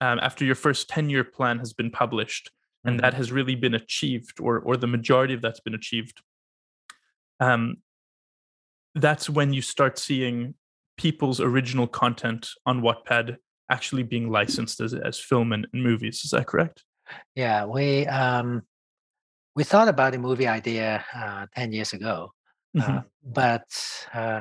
[0.00, 2.50] um, after your first 10 year plan has been published
[2.84, 3.02] and mm-hmm.
[3.02, 6.22] that has really been achieved or or the majority of that's been achieved
[7.38, 7.76] um
[8.96, 10.54] that's when you start seeing
[10.96, 13.36] people's original content on Wattpad
[13.70, 16.82] actually being licensed as, as film and, and movies is that correct
[17.36, 18.62] yeah we um
[19.54, 22.32] we thought about the movie idea uh, 10 years ago
[22.76, 22.98] mm-hmm.
[22.98, 23.64] uh, but
[24.12, 24.40] uh,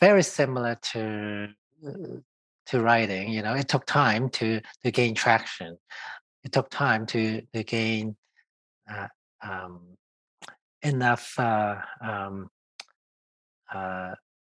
[0.00, 1.48] very similar to
[1.86, 2.20] uh,
[2.66, 3.30] to writing.
[3.30, 5.76] You know, it took time to to gain traction.
[6.44, 8.16] It took time to to gain
[8.90, 9.08] uh,
[9.42, 9.96] um,
[10.82, 12.50] enough uh, um,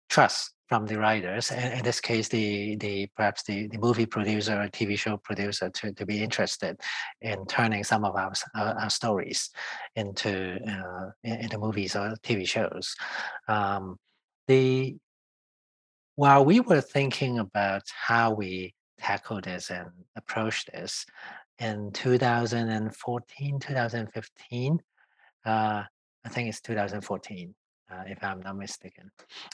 [0.09, 4.55] trust from the writers, and in this case, the the perhaps the, the movie producer
[4.55, 6.81] or TV show producer to, to be interested
[7.21, 9.51] in turning some of our, our, our stories
[9.97, 12.95] into uh, into movies or TV shows.
[13.49, 13.99] Um,
[14.47, 14.97] the
[16.15, 21.05] while we were thinking about how we tackle this and approach this
[21.59, 24.79] in 2014, 2015,
[25.47, 25.83] uh,
[26.25, 27.55] I think it's 2014,
[27.91, 29.11] uh, if I'm not mistaken.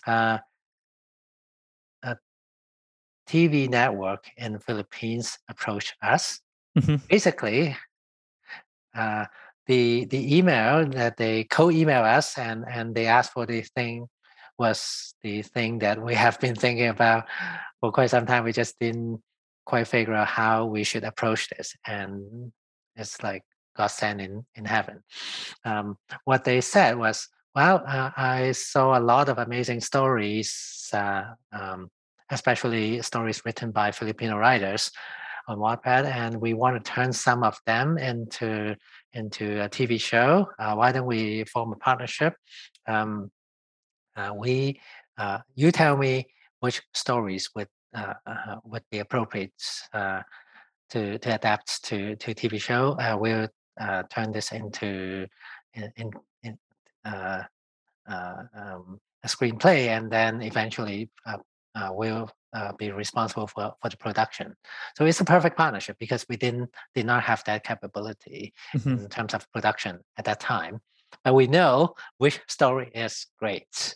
[0.06, 0.38] Uh,
[3.28, 6.40] TV network in the Philippines approached us.
[6.78, 6.96] Mm-hmm.
[7.08, 7.76] Basically,
[8.94, 9.24] uh,
[9.66, 14.06] the the email that they co-email us and and they asked for the thing
[14.58, 17.24] was the thing that we have been thinking about
[17.80, 18.44] for quite some time.
[18.44, 19.20] We just didn't
[19.64, 22.52] quite figure out how we should approach this, and
[22.94, 23.42] it's like
[23.76, 25.02] God sent in in heaven.
[25.64, 31.34] Um, what they said was, "Well, uh, I saw a lot of amazing stories uh,
[31.52, 31.90] um,
[32.30, 34.90] especially stories written by Filipino writers
[35.48, 38.76] on Wattpad, and we want to turn some of them into
[39.12, 40.48] into a TV show.
[40.58, 42.34] Uh, why don't we form a partnership?
[42.86, 43.30] Um,
[44.16, 44.80] uh, we,
[45.18, 46.26] uh, you tell me
[46.60, 49.52] which stories would uh, uh, would be appropriate
[49.92, 50.22] uh,
[50.90, 52.96] to to adapt to to TV show.
[53.18, 53.48] we'll
[54.10, 55.26] turn this into
[55.74, 55.92] in,
[56.44, 56.58] in,
[58.06, 61.10] um, a screenplay, and then eventually
[61.76, 64.56] uh, will uh, be responsible for, for the production.
[64.96, 69.04] So it's a perfect partnership because we didn't did not have that capability mm-hmm.
[69.04, 70.80] in terms of production at that time.
[71.22, 73.94] But we know which story is great.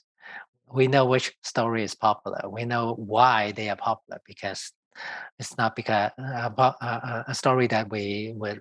[0.73, 2.49] We know which story is popular.
[2.49, 4.73] We know why they are popular because
[5.39, 8.61] it's not because uh, uh a story that we would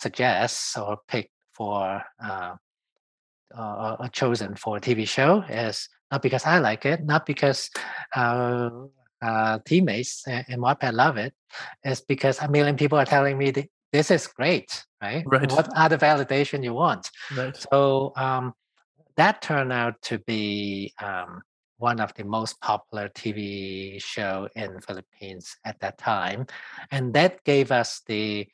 [0.00, 2.54] suggest or pick for uh,
[3.54, 7.70] uh, chosen for a TV show is not because I like it, not because
[8.14, 8.70] uh,
[9.22, 11.34] uh, teammates in Wattpad love it.
[11.82, 13.52] It's because a million people are telling me
[13.92, 15.24] this is great, right?
[15.26, 15.50] Right.
[15.50, 17.10] What other validation you want?
[17.36, 17.56] Right.
[17.72, 18.54] So um,
[19.16, 21.42] that turned out to be um,
[21.78, 26.46] one of the most popular TV show in Philippines at that time,
[26.90, 28.46] and that gave us the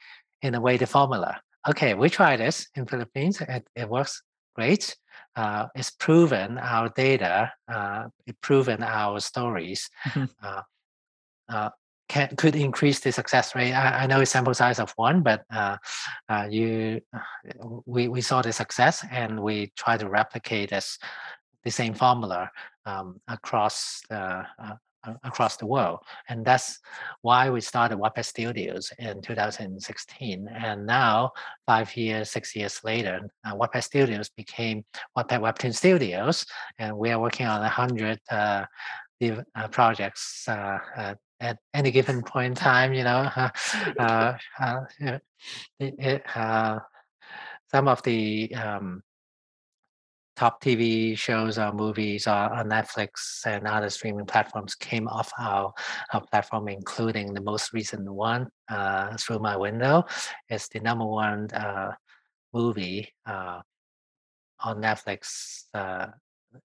[0.42, 1.40] in a way the formula.
[1.68, 3.40] Okay, we try this in Philippines.
[3.40, 4.22] It, it works
[4.54, 4.96] great.
[5.34, 8.04] Uh, it's proven our data, uh,
[8.42, 10.24] proven our stories mm-hmm.
[10.42, 10.62] uh,
[11.48, 11.70] uh,
[12.08, 13.72] can, could increase the success rate.
[13.72, 15.76] I, I know it's sample size of one, but uh,
[16.28, 17.00] uh, you
[17.86, 20.98] we, we saw the success and we try to replicate this
[21.64, 22.50] the same formula
[22.84, 24.44] um, across the
[25.24, 26.00] across the world.
[26.28, 26.80] And that's
[27.22, 30.48] why we started Wattpad Studios in 2016.
[30.48, 31.32] And now,
[31.66, 34.84] five years, six years later, uh, Studios became
[35.16, 36.46] Wattpad Webtoon Studios.
[36.78, 38.64] And we are working on 100 uh,
[39.54, 43.30] uh, projects uh, at any given point in time, you know.
[43.98, 44.80] Uh, uh,
[45.78, 46.22] it, it,
[47.70, 49.02] some of the um,
[50.42, 55.72] top TV shows or movies or on Netflix and other streaming platforms came off our,
[56.12, 60.04] our platform, including the most recent one, uh, Through My Window.
[60.48, 61.92] It's the number one uh,
[62.52, 63.60] movie uh,
[64.58, 66.06] on Netflix uh,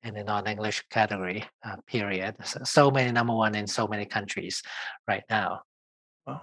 [0.02, 2.34] in the non-English category, uh, period.
[2.46, 4.64] So, so, many number one in so many countries
[5.08, 5.62] right now.
[6.26, 6.42] Wow.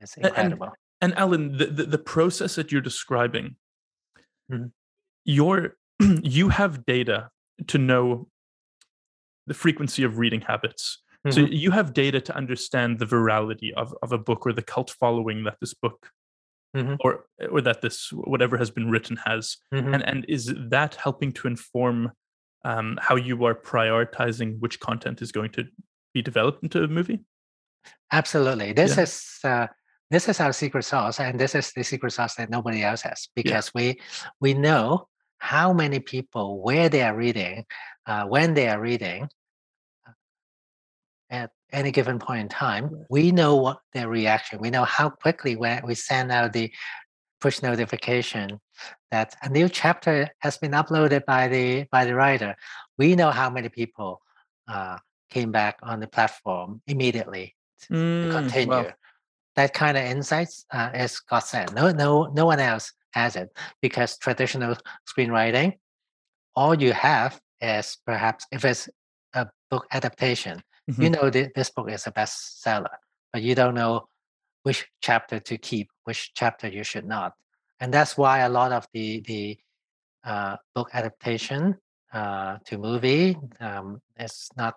[0.00, 0.70] It's incredible.
[1.00, 3.56] And, and Allen, the, the, the, process that you're describing,
[4.50, 4.66] mm-hmm.
[5.24, 5.74] your
[6.22, 7.30] you have data
[7.68, 8.28] to know
[9.46, 11.02] the frequency of reading habits.
[11.26, 11.34] Mm-hmm.
[11.34, 14.90] So you have data to understand the virality of, of a book or the cult
[14.90, 16.10] following that this book
[16.76, 16.94] mm-hmm.
[17.00, 19.56] or or that this whatever has been written has.
[19.72, 19.94] Mm-hmm.
[19.94, 22.12] And and is that helping to inform
[22.64, 25.64] um, how you are prioritizing which content is going to
[26.12, 27.20] be developed into a movie?
[28.12, 28.72] Absolutely.
[28.72, 29.02] This yeah.
[29.02, 29.66] is uh,
[30.10, 33.28] this is our secret sauce, and this is the secret sauce that nobody else has
[33.34, 33.80] because yeah.
[33.80, 34.00] we
[34.40, 35.08] we know
[35.38, 37.64] how many people, where they are reading,
[38.06, 39.28] uh, when they are reading,
[40.06, 40.12] uh,
[41.30, 44.60] at any given point in time, we know what their reaction.
[44.60, 46.72] We know how quickly when we send out the
[47.40, 48.60] push notification
[49.10, 52.54] that a new chapter has been uploaded by the by the writer.
[52.98, 54.20] We know how many people
[54.68, 54.98] uh,
[55.30, 57.54] came back on the platform immediately
[57.90, 58.68] mm, to continue.
[58.68, 58.92] Well.
[59.56, 61.74] That kind of insights uh, is godsend.
[61.74, 63.48] No, no, no one else has it
[63.80, 64.76] because traditional
[65.08, 65.72] screenwriting,
[66.54, 68.88] all you have is perhaps if it's
[69.34, 71.02] a book adaptation, mm-hmm.
[71.02, 72.96] you know th- this book is a bestseller,
[73.32, 74.06] but you don't know
[74.62, 77.32] which chapter to keep, which chapter you should not,
[77.80, 79.58] and that's why a lot of the the
[80.24, 81.76] uh, book adaptation
[82.12, 84.74] uh, to movie um, is not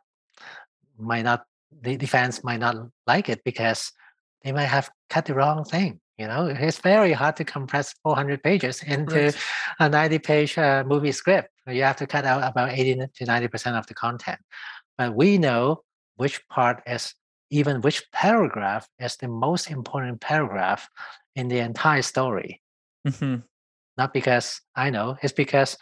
[0.97, 1.43] might not
[1.81, 2.75] the, the fans might not
[3.05, 3.91] like it because
[4.43, 8.43] they might have cut the wrong thing you know, it's very hard to compress 400
[8.43, 9.37] pages into right.
[9.79, 11.49] a 90 page uh, movie script.
[11.65, 14.39] You have to cut out about 80 to 90% of the content.
[14.97, 15.83] But we know
[16.17, 17.15] which part is,
[17.51, 20.89] even which paragraph is the most important paragraph
[21.37, 22.61] in the entire story.
[23.07, 23.37] Mm-hmm.
[23.97, 25.77] Not because I know, it's because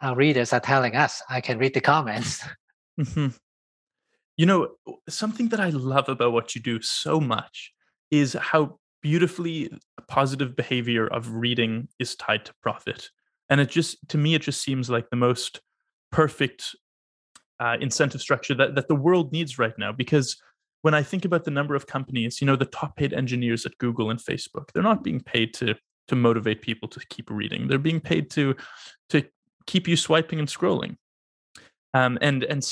[0.00, 1.20] our readers are telling us.
[1.28, 2.44] I can read the comments.
[2.98, 3.28] Mm-hmm.
[4.36, 4.68] You know,
[5.08, 7.72] something that I love about what you do so much
[8.10, 9.70] is how beautifully
[10.08, 13.10] positive behavior of reading is tied to profit.
[13.48, 15.60] And it just to me it just seems like the most
[16.12, 16.74] perfect
[17.58, 19.92] uh, incentive structure that, that the world needs right now.
[19.92, 20.36] Because
[20.82, 23.76] when i think about the number of companies you know the top paid engineers at
[23.76, 25.74] google and facebook they're not being paid to
[26.10, 27.68] to motivate people to keep reading.
[27.68, 28.56] They're being paid to
[29.10, 29.24] to
[29.66, 30.96] keep you swiping and scrolling.
[31.94, 32.62] Um, and and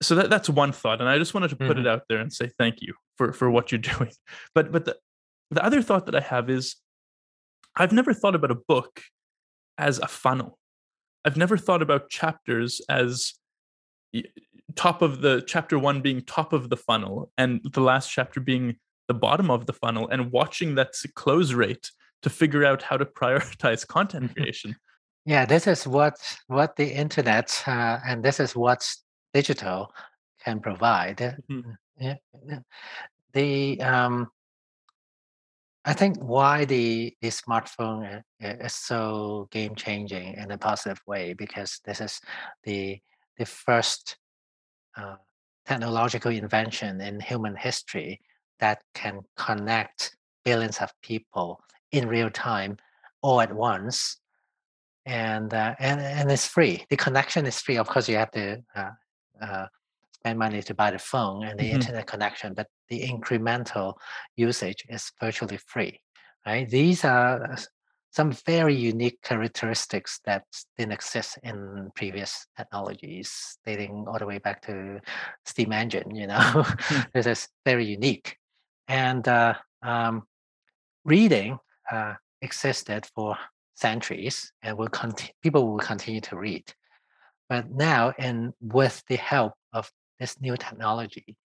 [0.00, 1.00] so that, that's one thought.
[1.00, 1.80] And i just wanted to put mm-hmm.
[1.80, 4.12] it out there and say thank you for for what you're doing.
[4.54, 4.96] But but the,
[5.50, 6.76] the other thought that I have is
[7.76, 9.02] I've never thought about a book
[9.76, 10.58] as a funnel.
[11.24, 13.34] I've never thought about chapters as
[14.74, 18.76] top of the chapter one being top of the funnel and the last chapter being
[19.06, 21.90] the bottom of the funnel and watching that close rate
[22.22, 24.76] to figure out how to prioritize content creation.
[25.24, 26.14] Yeah, this is what
[26.46, 28.88] what the internet uh, and this is what
[29.34, 29.92] digital
[30.42, 31.18] can provide.
[31.18, 31.70] Mm-hmm.
[32.00, 32.14] Yeah,
[33.32, 34.28] the um,
[35.88, 41.80] I think why the, the smartphone is so game changing in a positive way because
[41.86, 42.20] this is
[42.64, 42.98] the
[43.38, 44.18] the first
[44.98, 45.14] uh,
[45.64, 48.20] technological invention in human history
[48.60, 50.14] that can connect
[50.44, 51.58] billions of people
[51.92, 52.76] in real time
[53.22, 54.18] all at once.
[55.06, 56.84] And uh, and and it's free.
[56.90, 57.78] The connection is free.
[57.78, 58.90] Of course you have to uh,
[59.40, 59.66] uh,
[60.20, 61.76] spend money to buy the phone and the mm-hmm.
[61.76, 63.94] internet connection, but the incremental
[64.36, 66.00] usage is virtually free.
[66.46, 66.68] Right?
[66.68, 67.56] These are
[68.10, 70.44] some very unique characteristics that
[70.76, 75.00] didn't exist in previous technologies, dating all the way back to
[75.44, 76.14] steam engine.
[76.14, 77.06] You know, mm.
[77.14, 78.36] this is very unique,
[78.88, 80.22] and uh, um,
[81.04, 81.58] reading
[81.90, 83.36] uh, existed for
[83.74, 86.64] centuries and will continue, people will continue to read.
[87.48, 89.52] But now, and with the help
[90.18, 91.36] this new technology,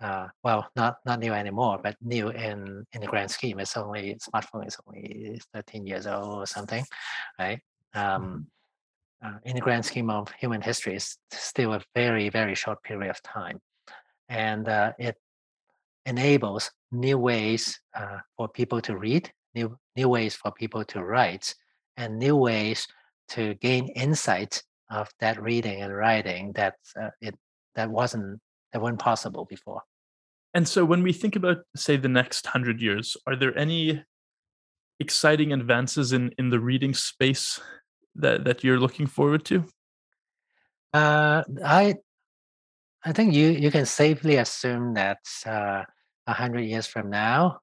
[0.00, 3.58] uh, well, not not new anymore, but new in in the grand scheme.
[3.60, 6.84] It's only smartphone is only 13 years old or something,
[7.38, 7.60] right?
[7.94, 8.46] Um,
[9.24, 13.10] uh, in the grand scheme of human history, it's still a very very short period
[13.10, 13.60] of time,
[14.28, 15.16] and uh, it
[16.06, 21.54] enables new ways uh, for people to read, new new ways for people to write,
[21.96, 22.86] and new ways
[23.28, 27.34] to gain insight of that reading and writing that uh, it
[27.74, 28.40] that wasn't
[28.72, 29.82] that weren't possible before.
[30.52, 34.04] And so, when we think about, say, the next hundred years, are there any
[35.00, 37.60] exciting advances in in the reading space
[38.14, 39.64] that that you're looking forward to?
[40.92, 41.96] Uh, I
[43.04, 45.82] I think you you can safely assume that uh,
[46.26, 47.58] a hundred years from now,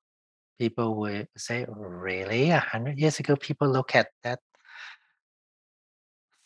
[0.59, 2.49] people will say, "Really?
[2.49, 4.39] A hundred years ago, people look at that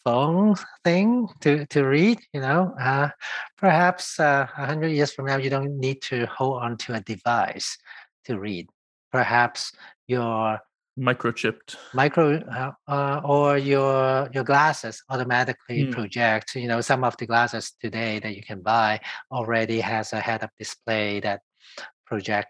[0.06, 3.10] phone thing to, to read, you know, uh,
[3.58, 6.94] perhaps uh, a uh, hundred years from now, you don't need to hold on to
[6.94, 7.78] a device
[8.26, 8.70] to read.
[9.12, 9.74] Perhaps
[10.08, 10.60] your
[10.98, 15.92] microchipped micro uh, uh, or your your glasses automatically mm.
[15.92, 18.98] project you know some of the glasses today that you can buy
[19.30, 21.42] already has a head-up display that
[22.06, 22.48] project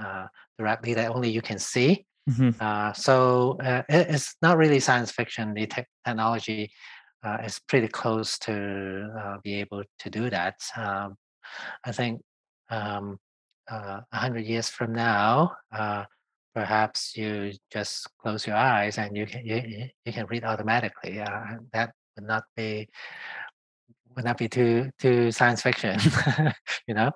[0.00, 0.26] uh,
[0.56, 2.50] directly that only you can see Mm-hmm.
[2.60, 5.54] Uh, so uh, it, it's not really science fiction.
[5.54, 6.70] The te- technology
[7.24, 10.56] uh, is pretty close to uh, be able to do that.
[10.76, 11.16] Um,
[11.84, 12.20] I think
[12.70, 13.18] um,
[13.70, 16.04] uh, a hundred years from now, uh,
[16.54, 21.16] perhaps you just close your eyes and you can you, you can read automatically.
[21.72, 22.88] that would not be
[24.16, 25.98] would not be too too science fiction,
[26.86, 27.10] you know.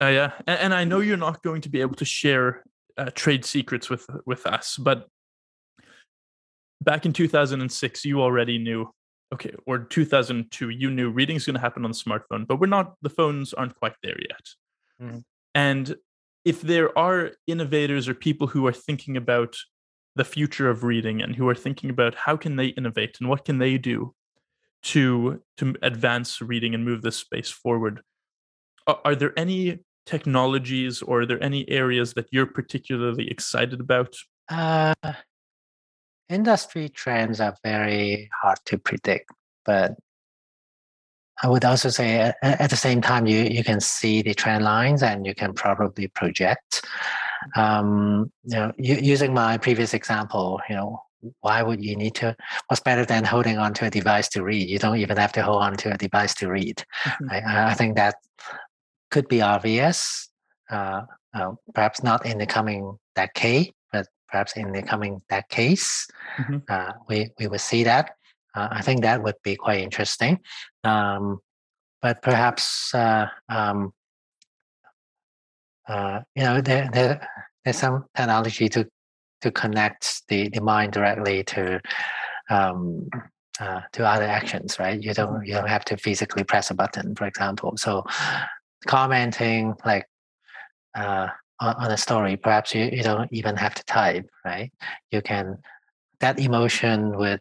[0.00, 2.62] Uh, yeah, and, and, I know you're not going to be able to share
[2.98, 5.06] uh, trade secrets with with us, but
[6.82, 8.90] back in 2006, you already knew.
[9.32, 12.66] Okay, or 2002, you knew reading is going to happen on the smartphone, but we're
[12.66, 12.94] not.
[13.02, 14.46] The phones aren't quite there yet.
[15.02, 15.22] Mm.
[15.54, 15.96] And
[16.44, 19.54] if there are innovators or people who are thinking about
[20.16, 23.44] the future of reading and who are thinking about how can they innovate and what
[23.44, 24.14] can they do
[24.82, 28.00] to to advance reading and move this space forward
[28.86, 29.78] are, are there any
[30.08, 34.14] technologies or are there any areas that you're particularly excited about?
[34.48, 34.94] Uh,
[36.28, 39.30] industry trends are very hard to predict,
[39.64, 39.92] but
[41.42, 44.64] I would also say at, at, the same time, you, you can see the trend
[44.64, 46.84] lines and you can probably project.
[47.54, 51.00] Um, you know, using my previous example, you know,
[51.40, 52.36] why would you need to?
[52.66, 54.68] What's better than holding onto a device to read?
[54.68, 56.84] You don't even have to hold onto a device to read.
[57.04, 57.30] Mm-hmm.
[57.30, 58.16] I, I think that
[59.10, 60.28] could be obvious,
[60.70, 61.02] uh,
[61.34, 66.06] uh, perhaps not in the coming decade, but perhaps in the coming decades,
[66.38, 66.58] mm-hmm.
[66.68, 68.10] uh, we, we will see that.
[68.54, 70.40] Uh, I think that would be quite interesting.
[70.84, 71.40] Um,
[72.00, 73.92] but perhaps, uh, um,
[75.88, 77.28] uh, you know, there, there,
[77.64, 78.86] there's some analogy to,
[79.40, 81.80] to connect the, the mind directly to
[82.50, 83.08] um,
[83.60, 85.02] uh, to other actions, right?
[85.02, 87.76] You don't you don't have to physically press a button, for example.
[87.76, 88.04] So
[88.86, 90.06] commenting like
[90.96, 91.28] uh,
[91.60, 94.72] on, on, a story, perhaps you, you don't even have to type, right?
[95.10, 95.58] You can
[96.20, 97.40] that emotion would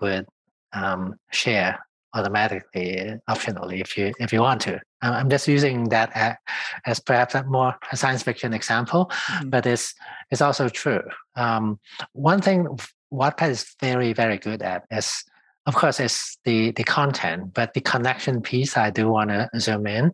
[0.00, 0.26] would
[0.72, 1.78] um, share
[2.14, 4.80] automatically, optionally, if you if you want to.
[5.00, 6.38] I'm just using that
[6.84, 9.50] as perhaps a more a science fiction example, mm-hmm.
[9.50, 9.94] but it's
[10.30, 11.02] it's also true.
[11.36, 11.78] Um,
[12.12, 12.66] one thing
[13.12, 15.24] Wattpad is very very good at is
[15.68, 19.86] of course, it's the, the content, but the connection piece, I do want to zoom
[19.86, 20.12] in.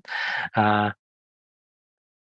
[0.57, 0.91] Uh,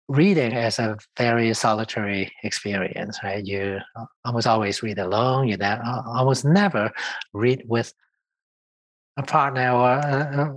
[0.07, 3.45] reading is a very solitary experience, right?
[3.45, 3.78] You
[4.26, 5.47] almost always read alone.
[5.47, 6.91] You ne- almost never
[7.32, 7.93] read with
[9.17, 10.53] a partner or uh, uh,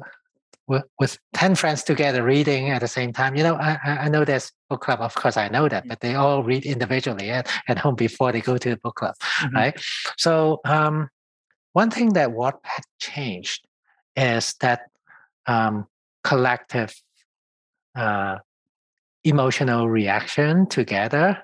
[0.67, 3.37] with, with 10 friends together reading at the same time.
[3.37, 6.15] You know, I, I know there's book club, of course, I know that, but they
[6.15, 9.55] all read individually at, at home before they go to the book club, mm-hmm.
[9.55, 9.85] right?
[10.17, 11.11] So, um,
[11.75, 13.67] one thing that Wattpad changed
[14.17, 14.83] is that
[15.47, 15.87] um,
[16.23, 16.95] collective
[17.95, 18.39] uh,
[19.25, 21.43] emotional reaction together.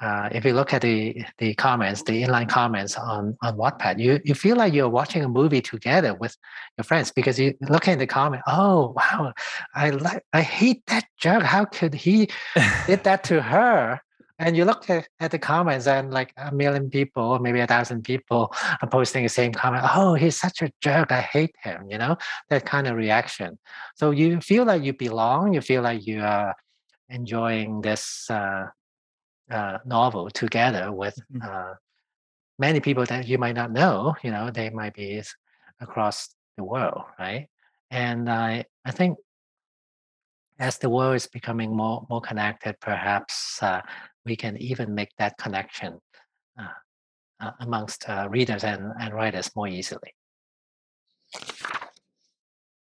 [0.00, 4.20] Uh, if you look at the the comments, the inline comments on on Wattpad, you
[4.24, 6.36] you feel like you're watching a movie together with
[6.76, 8.44] your friends because you look at the comment.
[8.46, 9.32] Oh wow,
[9.74, 11.42] I like I hate that jerk.
[11.42, 12.28] How could he
[12.86, 14.00] did that to her?
[14.38, 17.66] And you look at, at the comments and like a million people or maybe a
[17.66, 21.86] thousand people are posting the same comment oh he's such a jerk i hate him
[21.90, 22.16] you know
[22.50, 23.58] that kind of reaction
[23.96, 26.54] so you feel like you belong you feel like you are
[27.10, 28.66] enjoying this uh,
[29.50, 31.44] uh, novel together with Mhm.
[31.44, 31.74] uh,
[32.58, 34.14] many people that you might not know.
[34.22, 35.22] You know, they might be
[35.80, 37.48] across the world, right?
[37.90, 39.18] And I I think
[40.58, 43.82] as the world is becoming more more connected, perhaps uh,
[44.28, 45.98] we can even make that connection
[46.60, 46.68] uh,
[47.40, 50.12] uh, amongst uh, readers and, and writers more easily.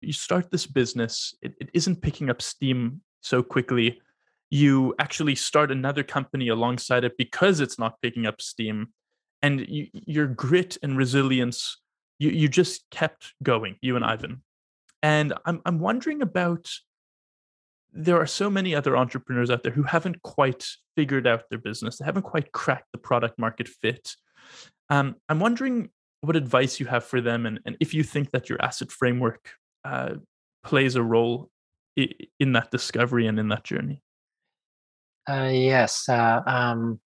[0.06, 4.02] you start this business, it, it isn't picking up steam so quickly.
[4.50, 8.90] You actually start another company alongside it because it's not picking up steam.
[9.42, 11.82] And you, your grit and resilience,
[12.20, 14.44] you, you just kept going, you and Ivan.
[15.04, 16.70] And I'm, I'm wondering about
[17.96, 21.98] there are so many other entrepreneurs out there who haven't quite figured out their business,
[21.98, 24.16] they haven't quite cracked the product market fit.
[24.90, 25.90] Um, I'm wondering
[26.22, 29.50] what advice you have for them and, and if you think that your asset framework
[29.86, 30.16] uh,
[30.64, 31.50] plays a role
[32.40, 34.02] in that discovery and in that journey.
[35.30, 36.10] Uh, yes.
[36.10, 37.00] Uh, um,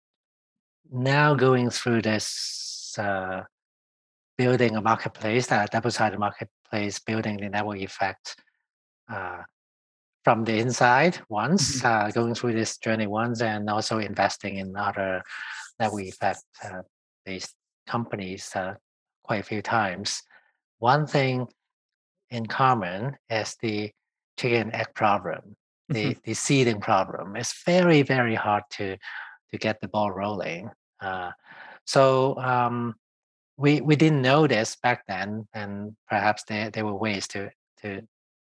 [0.92, 3.42] now going through this uh,
[4.38, 8.36] building a marketplace, uh, double-sided marketplace, building the network effect
[9.12, 9.42] uh,
[10.26, 15.22] from the inside once, uh, going through this journey once, and also investing in other
[15.78, 16.82] network effect uh,
[17.24, 17.54] based
[17.86, 18.74] companies uh,
[19.22, 20.20] quite a few times.
[20.80, 21.46] One thing
[22.30, 23.92] in common is the
[24.36, 25.54] chicken and egg problem,
[25.88, 26.22] the, Mhm.
[26.24, 27.36] the seeding problem.
[27.36, 28.96] It's very, very hard to
[29.50, 30.70] to get the ball rolling.
[31.00, 31.30] Uh,
[31.84, 32.96] so um,
[33.56, 37.50] we we didn't know this back then, and perhaps there, there were ways to
[37.82, 37.88] to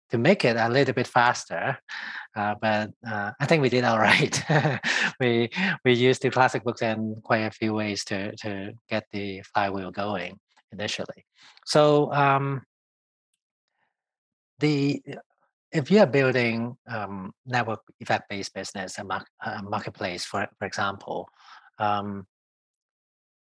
[0.09, 1.77] to make it a little bit faster.
[2.35, 4.43] Uh, but uh, I think we did all right.
[5.19, 5.49] we
[5.83, 9.91] we used the classic books and quite a few ways to to get the flywheel
[9.91, 10.39] going
[10.71, 11.25] initially.
[11.65, 12.63] So um,
[14.59, 15.01] the
[15.71, 20.65] if you are building um, network effect based business, a, mar- a marketplace, for for
[20.65, 21.27] example,
[21.79, 22.25] um,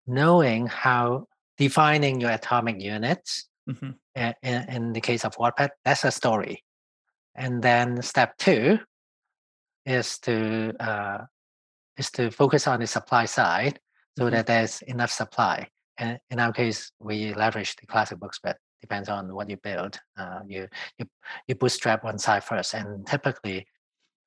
[0.06, 1.26] knowing how
[1.58, 3.94] defining your atomic units Mhm.
[4.14, 4.34] in,
[4.68, 6.64] in the case of Wattpad, that's a story.
[7.34, 8.78] And then step two
[9.84, 11.18] is to uh,
[11.96, 13.80] is to focus on the supply side
[14.18, 14.30] so Mhm.
[14.32, 15.68] that there's enough supply.
[15.98, 19.98] And in our case, we leverage the classic books, but depends on what you build.
[20.16, 21.06] Uh, you you
[21.46, 23.66] you bootstrap one side first, and typically,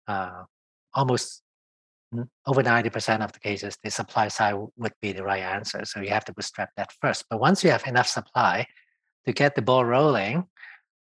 [0.07, 0.43] uh,
[0.93, 1.43] almost
[2.45, 5.85] over ninety percent of the cases, the supply side would be the right answer.
[5.85, 7.25] So you have to bootstrap that first.
[7.29, 8.67] But once you have enough supply
[9.25, 10.45] to get the ball rolling,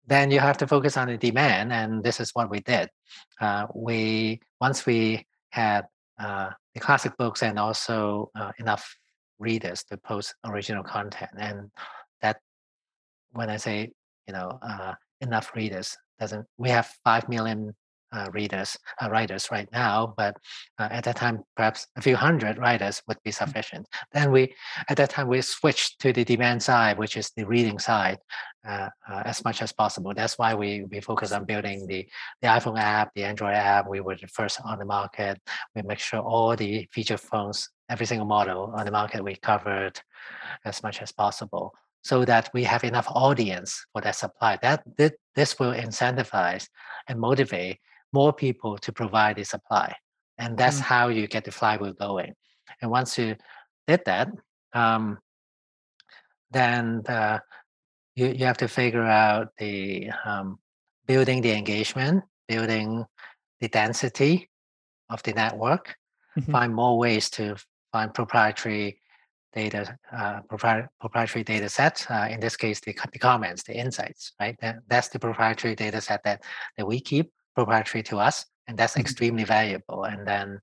[0.06, 2.88] then you have to focus on the demand, and this is what we did.
[3.40, 5.86] Uh, we once we had
[6.18, 8.96] uh, the classic books and also uh, enough
[9.38, 11.70] readers to post original content, and
[12.20, 12.38] that
[13.30, 13.90] when I say
[14.26, 17.74] you know uh, enough readers doesn't we have five million
[18.32, 20.36] readers uh, writers right now, but
[20.78, 23.86] uh, at that time perhaps a few hundred writers would be sufficient.
[24.12, 24.54] Then we
[24.88, 28.18] at that time we switched to the demand side, which is the reading side,
[28.66, 30.12] uh, uh, as much as possible.
[30.14, 32.06] That's why we we focus on building the
[32.40, 33.88] the iPhone app, the Android app.
[33.88, 35.40] We were the first on the market.
[35.74, 40.00] We make sure all the feature phones, every single model on the market, we covered
[40.64, 44.58] as much as possible so that we have enough audience for that supply.
[44.60, 46.68] That thi- this will incentivize
[47.08, 47.78] and motivate
[48.12, 49.94] more people to provide the supply,
[50.38, 50.82] and that's Mhm.
[50.92, 52.34] how you get the flywheel going.
[52.80, 53.36] And once you
[53.86, 54.28] did that,
[54.72, 55.18] um,
[56.50, 57.38] then uh,
[58.14, 60.58] you you have to figure out the um,
[61.06, 63.04] building the engagement, building
[63.60, 64.50] the density
[65.08, 65.96] of the network,
[66.38, 66.52] Mhm.
[66.52, 67.56] find more ways to
[67.92, 69.00] find proprietary
[69.52, 72.06] data, uh, propri- proprietary data sets.
[72.10, 74.56] Uh, in this case, the, the comments, the insights, right?
[74.60, 76.42] That, that's the proprietary data set that,
[76.76, 79.00] that we keep proprietary to us, and that's Mhm.
[79.00, 80.05] extremely valuable.
[80.05, 80.61] And then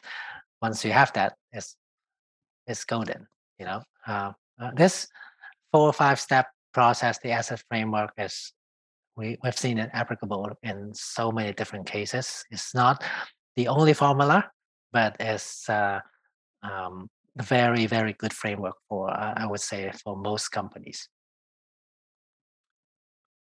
[0.62, 1.76] once you have that, it's
[2.68, 3.28] it's golden.
[3.58, 5.08] You know, uh, uh, this
[5.72, 8.54] four or five step process, the asset framework is
[9.16, 12.46] we, we've seen it applicable in so many different cases.
[12.52, 13.04] It's not
[13.56, 14.50] the only formula,
[14.94, 16.00] but it's uh,
[16.64, 21.10] um, very, very good framework for, uh, I would say, for most companies.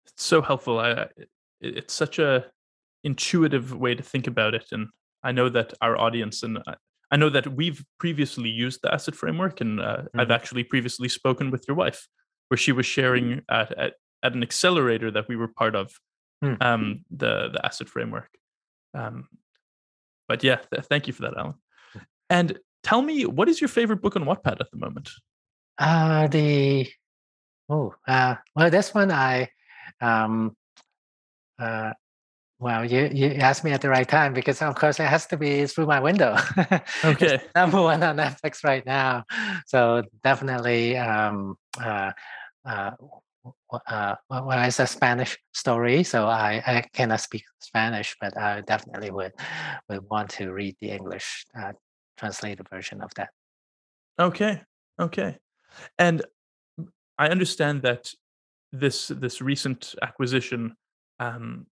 [0.05, 0.79] It's so helpful.
[0.79, 1.29] I, I- it-
[1.61, 2.51] it's such a
[3.04, 4.88] intuitive way to think about it, and
[5.24, 6.60] I know that our audience and
[7.12, 10.36] I, know that we've previously used the asset framework, and uh, I've Mhm.
[10.36, 12.08] actually previously spoken with your wife,
[12.47, 13.93] where she was sharing at at,
[14.24, 15.91] at an accelerator that we were part of,
[16.43, 16.58] Mm.
[16.62, 18.30] um, the the asset framework.
[18.93, 19.28] Um,
[20.28, 21.56] but yeah, th- thank you for that, Allen.
[22.30, 25.10] And tell me, what is your favorite book on Wattpad at the moment?
[25.78, 26.91] Uh, the
[27.70, 29.49] oh, uh, well, this one I
[30.01, 30.56] um,
[31.60, 31.93] uh,
[32.64, 35.38] Well, you, you asked me at the right time because, of course, it has to
[35.38, 36.38] be through my window.
[37.03, 37.41] Okay.
[37.55, 39.26] number one on Netflix right now.
[39.68, 42.11] So definitely, um, uh,
[42.66, 42.91] uh,
[43.88, 49.11] uh, well, it's a Spanish story, so I, I cannot speak Spanish, but I definitely
[49.11, 49.34] would
[49.89, 51.74] would want to read the English uh,
[52.18, 53.30] translated version of that.
[54.18, 54.61] Okay.
[54.97, 55.38] Okay.
[55.99, 56.22] And
[57.18, 58.14] I understand that
[58.72, 60.76] this this recent acquisition,
[61.20, 61.66] um,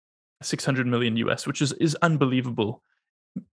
[0.43, 2.83] 600 million US, which is is unbelievable,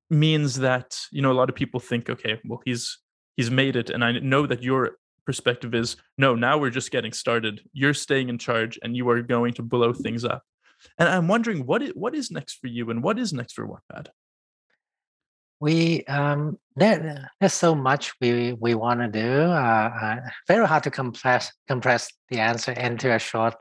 [0.10, 3.00] means that you know a lot of people think, okay, well he's
[3.36, 7.12] he's made it, and I know that your perspective is no, now we're just getting
[7.12, 7.62] started.
[7.74, 10.44] You're staying in charge, and you are going to blow things up.
[10.98, 13.68] And I'm wondering what is, what is next for you, and what is next for
[13.68, 14.08] Wattpad?
[15.60, 19.42] We um, there, there's so much we we want to do.
[19.42, 20.16] Uh, uh,
[20.48, 23.56] very hard to compress compress the answer into a short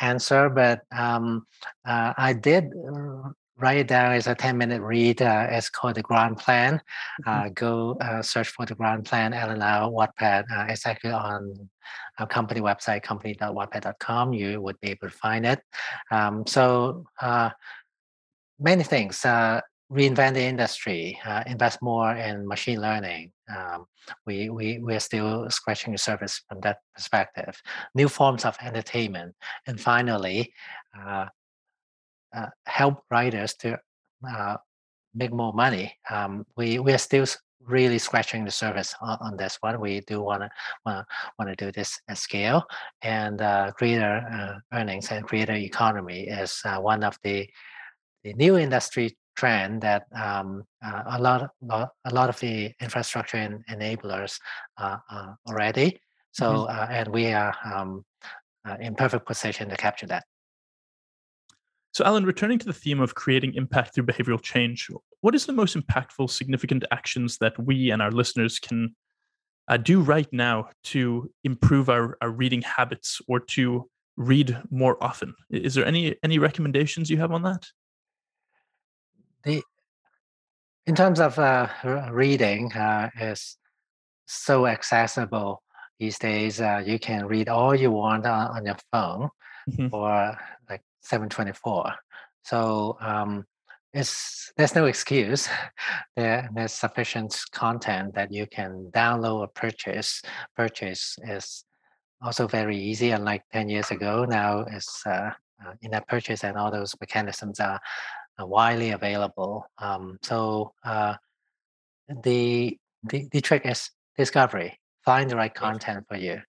[0.00, 1.46] answer, but um,
[1.86, 2.72] uh, I did
[3.60, 5.20] write it down as a 10 minute read.
[5.20, 6.80] Uh, it's called the Grand Plan.
[7.26, 7.52] Mm-hmm.
[7.54, 10.44] go uh, search for the Grand Plan LNL Wattpad.
[10.70, 11.68] it's actually on
[12.18, 14.32] our company website, company.wattpad.com.
[14.32, 15.60] You would be able to find it.
[16.10, 17.04] Um, so
[18.60, 19.24] many things.
[19.90, 23.32] Uh, reinvent the industry, uh, invest more in machine learning.
[23.54, 23.86] Um,
[24.26, 27.60] we, we, we're still scratching the surface from that perspective.
[27.94, 29.34] New forms of entertainment.
[29.66, 30.52] And finally,
[30.98, 31.26] uh,
[32.36, 33.78] uh, help writers to
[34.28, 34.56] uh,
[35.14, 35.94] make more money.
[36.10, 37.26] Um, we, we are still
[37.60, 39.80] really scratching the surface on, on this one.
[39.80, 40.50] We do want to
[41.38, 42.64] want to do this at scale,
[43.02, 47.48] and uh, greater uh, earnings and creator economy is one of the
[48.24, 53.64] the new industry trend that um, uh, a lot, a lot of the infrastructure and
[53.70, 54.40] enablers
[54.78, 56.00] uh, uh, already.
[56.32, 56.78] So, mm-hmm.
[56.78, 58.04] Uh, and we are um,
[58.68, 60.24] uh, in perfect position to capture that.
[61.92, 64.88] So, Allen, returning to the theme of creating impact through behavioral change,
[65.20, 68.94] what is the most impactful, significant actions that we and our listeners can
[69.68, 75.32] uh, do right now to improve our, our reading habits or to read more often?
[75.50, 77.66] Is there any any recommendations you have on that?
[79.44, 79.62] The
[80.86, 81.68] in terms of uh,
[82.10, 83.56] reading uh, is
[84.26, 85.62] so accessible
[85.98, 89.28] these days uh, you can read all you want on, on your phone
[89.70, 89.88] mm-hmm.
[89.88, 90.36] for
[90.68, 91.94] like 724
[92.44, 93.44] so um,
[93.92, 95.48] it's there's no excuse.
[96.16, 100.20] There, there's sufficient content that you can download or purchase.
[100.56, 101.64] Purchase is
[102.20, 104.24] also very easy unlike 10 years ago.
[104.24, 105.30] Now it's uh,
[105.64, 107.78] uh, in-app purchase and all those mechanisms are
[108.46, 109.66] widely available.
[109.78, 111.14] Um, so uh,
[112.08, 114.78] the, the the trick is discovery.
[115.04, 116.40] Find the right content for you,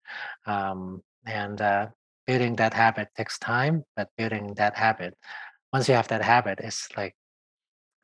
[0.46, 1.88] um, and uh,
[2.28, 3.84] building that habit takes time.
[3.96, 5.16] But building that habit,
[5.72, 7.16] once you have that habit, it's like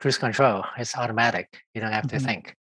[0.00, 0.64] cruise control.
[0.78, 1.60] It's automatic.
[1.74, 2.26] You don't have to mm-hmm.
[2.26, 2.56] think.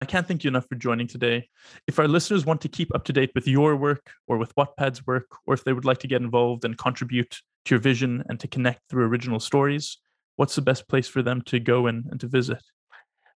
[0.00, 1.48] I can't thank you enough for joining today.
[1.86, 5.06] If our listeners want to keep up to date with your work or with Wattpad's
[5.06, 8.40] work, or if they would like to get involved and contribute to your vision and
[8.40, 9.98] to connect through original stories,
[10.36, 12.62] what's the best place for them to go and, and to visit?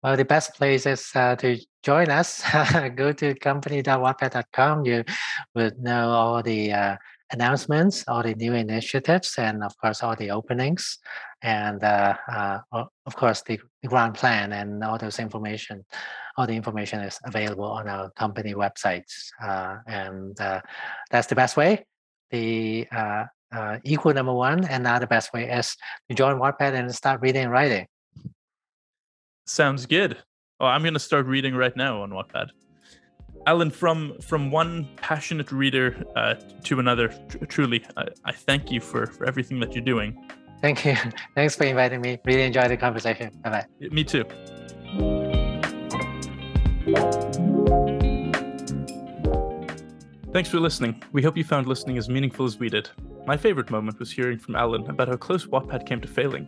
[0.02, 2.42] Well, the best place is uh, to join us.
[2.96, 4.84] go to company.wattpad.com.
[4.84, 5.04] You
[5.54, 6.96] would know all the uh,
[7.32, 10.98] announcements, all the new initiatives, and of course, all the openings,
[11.42, 15.84] and uh, uh of course, the, grand plan and all those information.
[16.36, 20.60] All the information is available on our company websites, uh, and uh,
[21.10, 21.86] that's the best way.
[22.30, 22.86] The
[23.84, 25.76] equal number one, and now the best way is
[26.08, 27.86] to join Wattpad and start reading and writing.
[29.46, 30.18] Sounds good.
[30.58, 32.48] Oh, I'm gonna start reading right now on Wattpad.
[33.46, 36.34] Allen, from from one passionate reader uh,
[36.64, 40.28] to another, tr- truly, I, I thank you for, for everything that you're doing.
[40.60, 40.96] Thank you.
[41.34, 42.18] Thanks for inviting me.
[42.24, 43.30] Really enjoyed the conversation.
[43.44, 43.88] Bye bye.
[43.90, 44.24] Me too.
[50.36, 51.02] Thanks for listening.
[51.12, 52.90] We hope you found listening as meaningful as we did.
[53.26, 56.46] My favorite moment was hearing from Allen about how close Wattpad came to failing,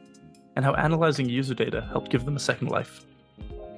[0.57, 3.07] and how analyzing user data helped give them a second life.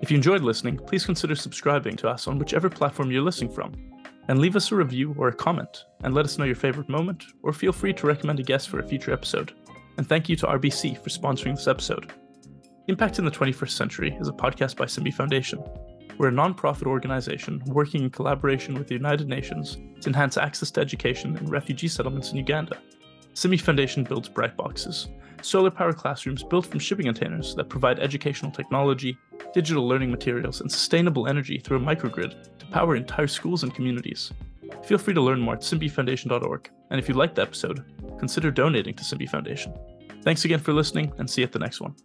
[0.02, 3.72] If you enjoyed listening, please consider subscribing to us on whichever platform you're listening from,
[4.26, 7.26] and leave us a review or a comment, and let us know your favorite moment,
[7.44, 9.52] or feel free to recommend a guest for a future episode.
[9.96, 12.12] And thank you to RBC for sponsoring this episode.
[12.88, 15.62] Impact in the 21st Century is a podcast by Simbi Foundation,
[16.20, 20.78] we're a non-profit organization working in collaboration with the United Nations to enhance access to
[20.78, 22.76] education in refugee settlements in Uganda.
[23.32, 25.08] Simbi Foundation builds bright boxes,
[25.40, 29.16] solar power classrooms built from shipping containers that provide educational technology,
[29.54, 34.30] digital learning materials, and sustainable energy through a microgrid to power entire schools and communities.
[34.84, 36.70] Feel free to learn more at simbifoundation.org.
[36.90, 37.82] And if you liked the episode,
[38.18, 39.72] consider donating to Simbi Foundation.
[40.22, 41.96] Thanks again for listening, and see you at the next one.